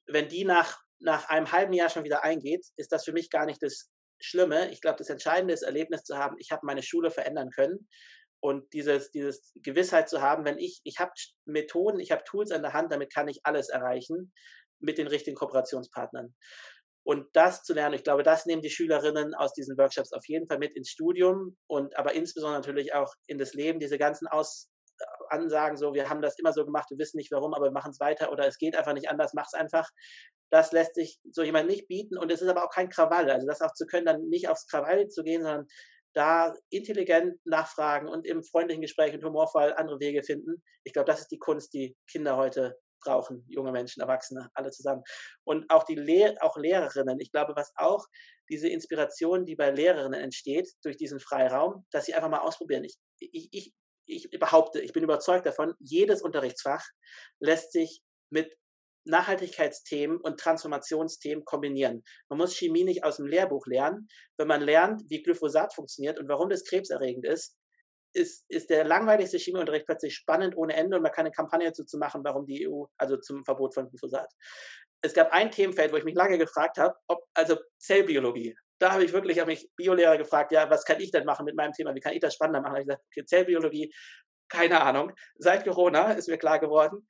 Wenn 0.07 0.27
die 0.27 0.45
nach, 0.45 0.79
nach 0.99 1.29
einem 1.29 1.51
halben 1.51 1.73
Jahr 1.73 1.89
schon 1.89 2.03
wieder 2.03 2.23
eingeht, 2.23 2.65
ist 2.77 2.91
das 2.91 3.05
für 3.05 3.13
mich 3.13 3.29
gar 3.29 3.45
nicht 3.45 3.61
das 3.61 3.89
Schlimme. 4.19 4.71
Ich 4.71 4.81
glaube, 4.81 4.97
das 4.97 5.09
Entscheidende 5.09 5.53
ist, 5.53 5.63
Erlebnis 5.63 6.03
zu 6.03 6.17
haben, 6.17 6.35
ich 6.39 6.51
habe 6.51 6.65
meine 6.65 6.83
Schule 6.83 7.11
verändern 7.11 7.49
können. 7.49 7.87
Und 8.39 8.73
dieses, 8.73 9.11
dieses 9.11 9.51
Gewissheit 9.55 10.07
zu 10.07 10.21
haben, 10.21 10.45
wenn 10.45 10.59
ich, 10.59 10.79
ich 10.83 10.99
habe 10.99 11.11
Methoden, 11.45 11.99
ich 11.99 12.11
habe 12.11 12.23
Tools 12.25 12.51
an 12.51 12.61
der 12.61 12.73
Hand, 12.73 12.91
damit 12.91 13.13
kann 13.13 13.27
ich 13.27 13.39
alles 13.43 13.69
erreichen 13.69 14.31
mit 14.79 14.97
den 14.97 15.07
richtigen 15.07 15.35
Kooperationspartnern. 15.35 16.35
Und 17.03 17.27
das 17.33 17.63
zu 17.63 17.73
lernen, 17.73 17.95
ich 17.95 18.03
glaube, 18.03 18.23
das 18.23 18.45
nehmen 18.45 18.63
die 18.63 18.69
Schülerinnen 18.69 19.35
aus 19.35 19.53
diesen 19.53 19.77
Workshops 19.77 20.11
auf 20.11 20.27
jeden 20.27 20.47
Fall 20.47 20.57
mit 20.57 20.75
ins 20.75 20.89
Studium 20.89 21.55
und 21.67 21.97
aber 21.97 22.13
insbesondere 22.13 22.59
natürlich 22.59 22.93
auch 22.93 23.13
in 23.27 23.37
das 23.37 23.53
Leben, 23.53 23.79
diese 23.79 23.99
ganzen 23.99 24.27
Aus 24.27 24.69
Ansagen, 25.29 25.77
so, 25.77 25.93
wir 25.93 26.09
haben 26.09 26.21
das 26.21 26.37
immer 26.39 26.53
so 26.53 26.65
gemacht, 26.65 26.89
wir 26.89 26.97
wissen 26.97 27.17
nicht 27.17 27.31
warum, 27.31 27.53
aber 27.53 27.65
wir 27.65 27.71
machen 27.71 27.91
es 27.91 27.99
weiter 27.99 28.31
oder 28.31 28.47
es 28.47 28.57
geht 28.57 28.75
einfach 28.75 28.93
nicht 28.93 29.09
anders, 29.09 29.33
mach 29.33 29.47
es 29.47 29.53
einfach. 29.53 29.89
Das 30.51 30.71
lässt 30.71 30.95
sich 30.95 31.19
so 31.31 31.43
jemand 31.43 31.67
nicht 31.67 31.87
bieten 31.87 32.17
und 32.17 32.31
es 32.31 32.41
ist 32.41 32.49
aber 32.49 32.63
auch 32.63 32.71
kein 32.71 32.89
Krawall. 32.89 33.29
Also 33.29 33.47
das 33.47 33.61
auch 33.61 33.73
zu 33.73 33.85
können, 33.85 34.05
dann 34.05 34.29
nicht 34.29 34.47
aufs 34.47 34.67
Krawall 34.67 35.07
zu 35.07 35.23
gehen, 35.23 35.41
sondern 35.41 35.67
da 36.13 36.53
intelligent 36.69 37.45
nachfragen 37.45 38.07
und 38.07 38.25
im 38.25 38.43
freundlichen 38.43 38.81
Gespräch 38.81 39.13
und 39.13 39.23
humorvoll 39.23 39.73
andere 39.73 39.99
Wege 39.99 40.23
finden. 40.23 40.63
Ich 40.83 40.93
glaube, 40.93 41.07
das 41.07 41.21
ist 41.21 41.31
die 41.31 41.39
Kunst, 41.39 41.73
die 41.73 41.95
Kinder 42.09 42.37
heute 42.37 42.77
brauchen, 43.03 43.45
junge 43.47 43.71
Menschen, 43.71 44.01
Erwachsene, 44.01 44.49
alle 44.53 44.71
zusammen. 44.71 45.03
Und 45.43 45.69
auch 45.69 45.83
die 45.83 45.95
Lehr 45.95 46.35
auch 46.41 46.57
Lehrerinnen, 46.57 47.19
ich 47.19 47.31
glaube, 47.31 47.53
was 47.55 47.71
auch 47.75 48.05
diese 48.49 48.69
Inspiration, 48.69 49.45
die 49.45 49.55
bei 49.55 49.71
Lehrerinnen 49.71 50.19
entsteht, 50.19 50.71
durch 50.83 50.97
diesen 50.97 51.19
Freiraum, 51.19 51.85
dass 51.91 52.05
sie 52.05 52.13
einfach 52.13 52.29
mal 52.29 52.39
ausprobieren. 52.39 52.83
Ich, 52.83 52.97
ich, 53.19 53.49
ich, 53.51 53.73
ich 54.05 54.29
behaupte, 54.31 54.81
ich 54.81 54.93
bin 54.93 55.03
überzeugt 55.03 55.45
davon, 55.45 55.73
jedes 55.79 56.21
Unterrichtsfach 56.21 56.85
lässt 57.39 57.71
sich 57.71 58.01
mit 58.29 58.55
Nachhaltigkeitsthemen 59.05 60.17
und 60.17 60.39
Transformationsthemen 60.39 61.45
kombinieren. 61.45 62.03
Man 62.29 62.39
muss 62.39 62.55
Chemie 62.55 62.83
nicht 62.83 63.03
aus 63.03 63.17
dem 63.17 63.27
Lehrbuch 63.27 63.67
lernen. 63.67 64.07
Wenn 64.37 64.47
man 64.47 64.61
lernt, 64.61 65.03
wie 65.09 65.21
Glyphosat 65.21 65.73
funktioniert 65.73 66.19
und 66.19 66.27
warum 66.27 66.49
das 66.49 66.63
krebserregend 66.63 67.25
ist, 67.25 67.55
ist, 68.13 68.45
ist 68.47 68.69
der 68.69 68.85
langweiligste 68.85 69.37
Chemieunterricht 69.37 69.85
plötzlich 69.85 70.15
spannend 70.15 70.55
ohne 70.57 70.73
Ende 70.75 70.97
und 70.97 71.03
man 71.03 71.11
kann 71.11 71.25
eine 71.25 71.35
Kampagne 71.35 71.67
dazu 71.67 71.83
zu 71.83 71.97
machen, 71.97 72.23
warum 72.23 72.45
die 72.45 72.67
EU, 72.67 72.85
also 72.97 73.17
zum 73.17 73.43
Verbot 73.43 73.73
von 73.73 73.89
Glyphosat. 73.89 74.31
Es 75.01 75.13
gab 75.13 75.31
ein 75.31 75.51
Themenfeld, 75.51 75.91
wo 75.91 75.97
ich 75.97 76.05
mich 76.05 76.15
lange 76.15 76.37
gefragt 76.37 76.77
habe, 76.77 76.95
ob, 77.07 77.25
also 77.33 77.57
Zellbiologie. 77.77 78.55
Da 78.79 78.91
habe 78.91 79.05
ich 79.05 79.13
wirklich 79.13 79.39
habe 79.39 79.51
mich 79.51 79.69
Biolehrer 79.75 80.17
gefragt, 80.17 80.51
ja, 80.51 80.69
was 80.69 80.85
kann 80.85 80.99
ich 80.99 81.11
denn 81.11 81.25
machen 81.25 81.45
mit 81.45 81.55
meinem 81.55 81.71
Thema? 81.71 81.95
Wie 81.95 82.01
kann 82.01 82.13
ich 82.13 82.19
das 82.19 82.33
spannender 82.33 82.61
machen? 82.61 82.73
Da 82.73 82.79
habe 82.79 82.81
ich 82.81 82.87
gesagt, 82.87 83.05
okay, 83.07 83.25
Zellbiologie, 83.25 83.93
keine 84.49 84.81
Ahnung. 84.81 85.13
Seit 85.35 85.63
Corona 85.63 86.11
ist 86.11 86.27
mir 86.27 86.37
klar 86.37 86.59
geworden, 86.59 87.07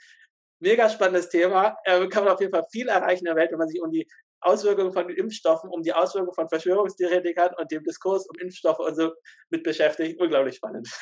mega 0.59 0.89
spannendes 0.89 1.29
Thema. 1.29 1.77
Äh, 1.83 2.07
kann 2.07 2.23
man 2.23 2.33
auf 2.33 2.39
jeden 2.39 2.51
Fall 2.51 2.65
viel 2.71 2.87
erreichen 2.87 3.25
in 3.25 3.33
der 3.33 3.35
Welt, 3.35 3.51
wenn 3.51 3.59
man 3.59 3.67
sich 3.67 3.81
um 3.81 3.91
die 3.91 4.07
Auswirkungen 4.41 4.93
von 4.93 5.09
Impfstoffen, 5.09 5.69
um 5.69 5.81
die 5.81 5.93
Auswirkungen 5.93 6.35
von 6.35 6.49
Verschwörungstheoretikern 6.49 7.55
und 7.57 7.71
dem 7.71 7.83
Diskurs 7.83 8.27
um 8.27 8.37
Impfstoffe 8.39 8.79
und 8.79 8.95
so 8.95 9.13
mit 9.49 9.63
beschäftigt. 9.63 10.19
Unglaublich 10.19 10.55
spannend. 10.57 10.87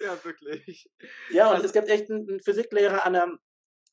ja, 0.00 0.24
wirklich. 0.24 0.88
Ja, 1.30 1.48
und 1.48 1.56
also, 1.56 1.66
es 1.66 1.72
gibt 1.72 1.88
echt 1.88 2.10
einen 2.10 2.40
Physiklehrer 2.40 3.04
an 3.04 3.12
der, 3.12 3.28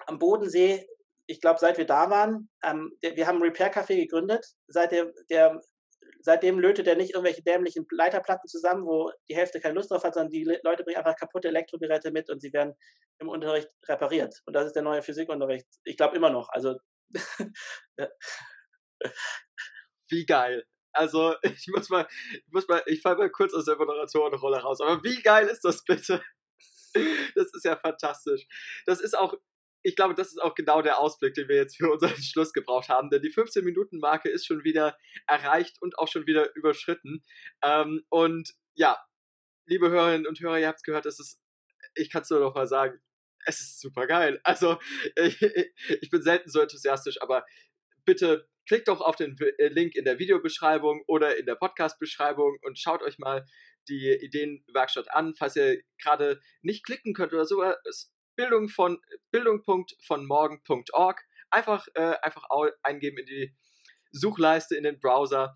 am 0.05 0.19
Bodensee, 0.19 0.87
ich 1.27 1.41
glaube, 1.41 1.59
seit 1.59 1.77
wir 1.77 1.85
da 1.85 2.09
waren, 2.09 2.49
ähm, 2.63 2.97
wir 3.01 3.27
haben 3.27 3.37
ein 3.37 3.43
Repair-Café 3.43 3.95
gegründet. 3.95 4.45
Seit 4.67 4.91
der, 4.91 5.13
der 5.29 5.61
seitdem 6.21 6.59
lötet 6.59 6.87
er 6.87 6.95
nicht 6.95 7.13
irgendwelche 7.13 7.43
dämlichen 7.43 7.85
Leiterplatten 7.91 8.47
zusammen, 8.47 8.85
wo 8.85 9.11
die 9.29 9.35
Hälfte 9.35 9.59
keine 9.59 9.75
Lust 9.75 9.91
drauf 9.91 10.03
hat, 10.03 10.13
sondern 10.13 10.31
die 10.31 10.43
Leute 10.63 10.83
bringen 10.83 10.97
einfach 10.97 11.15
kaputte 11.15 11.49
Elektrogeräte 11.49 12.11
mit 12.11 12.29
und 12.29 12.41
sie 12.41 12.53
werden 12.53 12.73
im 13.19 13.29
Unterricht 13.29 13.69
repariert. 13.87 14.41
Und 14.45 14.53
das 14.53 14.67
ist 14.67 14.75
der 14.75 14.83
neue 14.83 15.01
Physikunterricht. 15.01 15.67
Ich 15.83 15.97
glaube 15.97 16.15
immer 16.15 16.29
noch. 16.29 16.49
Also 16.49 16.77
wie 20.09 20.25
geil. 20.25 20.65
Also 20.93 21.35
ich 21.43 21.67
muss 21.73 21.89
mal, 21.89 22.07
ich 22.31 22.51
muss 22.51 22.67
mal, 22.67 22.81
ich 22.85 23.01
falle 23.01 23.17
mal 23.17 23.29
kurz 23.29 23.53
aus 23.53 23.65
der 23.65 23.77
Moderatorenrolle 23.77 24.57
raus. 24.59 24.81
Aber 24.81 25.03
wie 25.03 25.21
geil 25.21 25.47
ist 25.47 25.63
das 25.63 25.83
bitte? 25.83 26.23
Das 27.35 27.53
ist 27.53 27.63
ja 27.63 27.75
fantastisch. 27.75 28.47
Das 28.87 29.01
ist 29.01 29.15
auch 29.15 29.35
ich 29.87 29.95
glaube, 29.95 30.15
das 30.15 30.27
ist 30.27 30.41
auch 30.41 30.53
genau 30.53 30.81
der 30.81 30.99
Ausblick, 30.99 31.33
den 31.33 31.47
wir 31.47 31.55
jetzt 31.55 31.77
für 31.77 31.89
unseren 31.89 32.09
Schluss 32.21 32.51
gebraucht 32.51 32.89
haben, 32.89 33.09
denn 33.09 33.21
die 33.21 33.33
15-Minuten-Marke 33.33 34.29
ist 34.29 34.45
schon 34.45 34.65
wieder 34.65 34.97
erreicht 35.27 35.81
und 35.81 35.97
auch 35.97 36.09
schon 36.09 36.27
wieder 36.27 36.53
überschritten. 36.55 37.23
Ähm, 37.63 38.03
und 38.09 38.53
ja, 38.73 38.97
liebe 39.65 39.89
Hörerinnen 39.89 40.27
und 40.27 40.41
Hörer, 40.41 40.59
ihr 40.59 40.67
habt 40.67 40.79
es 40.79 40.83
gehört, 40.83 41.05
es 41.05 41.21
ist, 41.21 41.39
ich 41.95 42.11
kann 42.11 42.23
es 42.23 42.29
nur 42.29 42.41
noch 42.41 42.53
mal 42.53 42.67
sagen, 42.67 42.99
es 43.45 43.61
ist 43.61 43.79
super 43.79 44.07
geil. 44.07 44.41
Also, 44.43 44.77
ich, 45.15 45.41
ich 45.41 46.09
bin 46.09 46.21
selten 46.21 46.49
so 46.49 46.59
enthusiastisch, 46.59 47.21
aber 47.21 47.45
bitte 48.03 48.49
klickt 48.67 48.89
doch 48.89 48.99
auf 48.99 49.15
den 49.15 49.37
äh, 49.39 49.69
Link 49.69 49.95
in 49.95 50.03
der 50.03 50.19
Videobeschreibung 50.19 51.01
oder 51.07 51.37
in 51.37 51.45
der 51.45 51.55
Podcast-Beschreibung 51.55 52.57
und 52.63 52.77
schaut 52.77 53.03
euch 53.03 53.19
mal 53.19 53.45
die 53.87 54.11
Ideenwerkstatt 54.11 55.09
an, 55.11 55.33
falls 55.33 55.55
ihr 55.55 55.81
gerade 56.03 56.41
nicht 56.61 56.85
klicken 56.85 57.13
könnt 57.13 57.31
oder 57.31 57.45
sogar 57.45 57.77
Bildung 58.37 58.69
von 58.69 59.01
Bildung.vonmorgen.org. 59.31 61.21
Einfach, 61.49 61.87
äh, 61.95 62.15
einfach 62.21 62.45
eingeben 62.83 63.17
in 63.17 63.25
die 63.25 63.55
Suchleiste 64.11 64.77
in 64.77 64.83
den 64.83 64.99
Browser. 64.99 65.53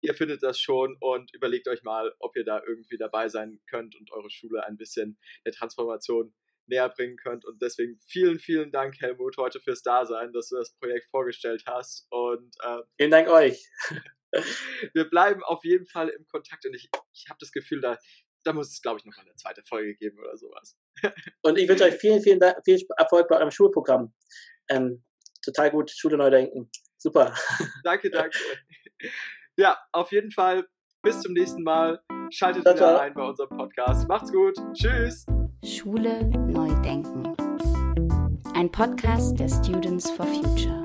Ihr 0.00 0.14
findet 0.14 0.42
das 0.42 0.58
schon 0.58 0.96
und 1.00 1.32
überlegt 1.32 1.68
euch 1.68 1.82
mal, 1.82 2.12
ob 2.18 2.36
ihr 2.36 2.44
da 2.44 2.60
irgendwie 2.66 2.98
dabei 2.98 3.28
sein 3.28 3.60
könnt 3.68 3.94
und 3.96 4.10
eure 4.12 4.30
Schule 4.30 4.64
ein 4.64 4.76
bisschen 4.76 5.18
der 5.46 5.52
Transformation 5.52 6.34
näher 6.66 6.88
bringen 6.88 7.16
könnt. 7.16 7.44
Und 7.44 7.60
deswegen 7.62 7.98
vielen, 8.06 8.38
vielen 8.38 8.72
Dank, 8.72 9.00
Helmut, 9.00 9.36
heute 9.36 9.60
fürs 9.60 9.82
Dasein, 9.82 10.32
dass 10.32 10.48
du 10.48 10.56
das 10.56 10.74
Projekt 10.78 11.08
vorgestellt 11.10 11.64
hast. 11.66 12.06
Und 12.10 12.54
äh, 12.62 12.82
vielen 12.96 13.10
Dank 13.10 13.28
euch. 13.28 13.68
wir 14.94 15.08
bleiben 15.08 15.42
auf 15.42 15.64
jeden 15.64 15.86
Fall 15.86 16.08
im 16.08 16.26
Kontakt 16.26 16.66
und 16.66 16.74
ich, 16.74 16.88
ich 17.12 17.26
habe 17.28 17.38
das 17.40 17.52
Gefühl, 17.52 17.80
da, 17.80 17.98
da 18.44 18.52
muss 18.52 18.70
es, 18.70 18.82
glaube 18.82 18.98
ich, 18.98 19.04
noch 19.04 19.16
eine 19.18 19.34
zweite 19.34 19.62
Folge 19.68 19.94
geben 19.96 20.18
oder 20.18 20.36
sowas. 20.36 20.76
Und 21.42 21.58
ich 21.58 21.68
wünsche 21.68 21.84
euch 21.84 21.94
vielen, 21.94 22.20
vielen 22.22 22.40
Dank, 22.40 22.58
viel 22.64 22.80
Erfolg 22.96 23.28
bei 23.28 23.36
eurem 23.36 23.50
Schulprogramm. 23.50 24.14
Ähm, 24.68 25.02
total 25.42 25.70
gut, 25.70 25.90
Schule 25.90 26.16
neu 26.16 26.30
denken. 26.30 26.70
Super. 26.96 27.34
Danke, 27.84 28.10
danke. 28.10 28.38
Ja, 29.56 29.78
auf 29.92 30.10
jeden 30.10 30.30
Fall. 30.30 30.66
Bis 31.02 31.20
zum 31.20 31.34
nächsten 31.34 31.62
Mal. 31.62 32.00
Schaltet 32.30 32.62
ciao, 32.62 32.74
wieder 32.74 32.86
ciao. 32.86 32.98
ein 32.98 33.12
bei 33.12 33.22
unserem 33.22 33.50
Podcast. 33.50 34.08
Macht's 34.08 34.32
gut. 34.32 34.56
Tschüss. 34.72 35.26
Schule 35.62 36.24
neu 36.48 36.68
denken. 36.80 37.34
Ein 38.54 38.72
Podcast 38.72 39.38
der 39.38 39.48
Students 39.48 40.10
for 40.10 40.26
Future. 40.26 40.83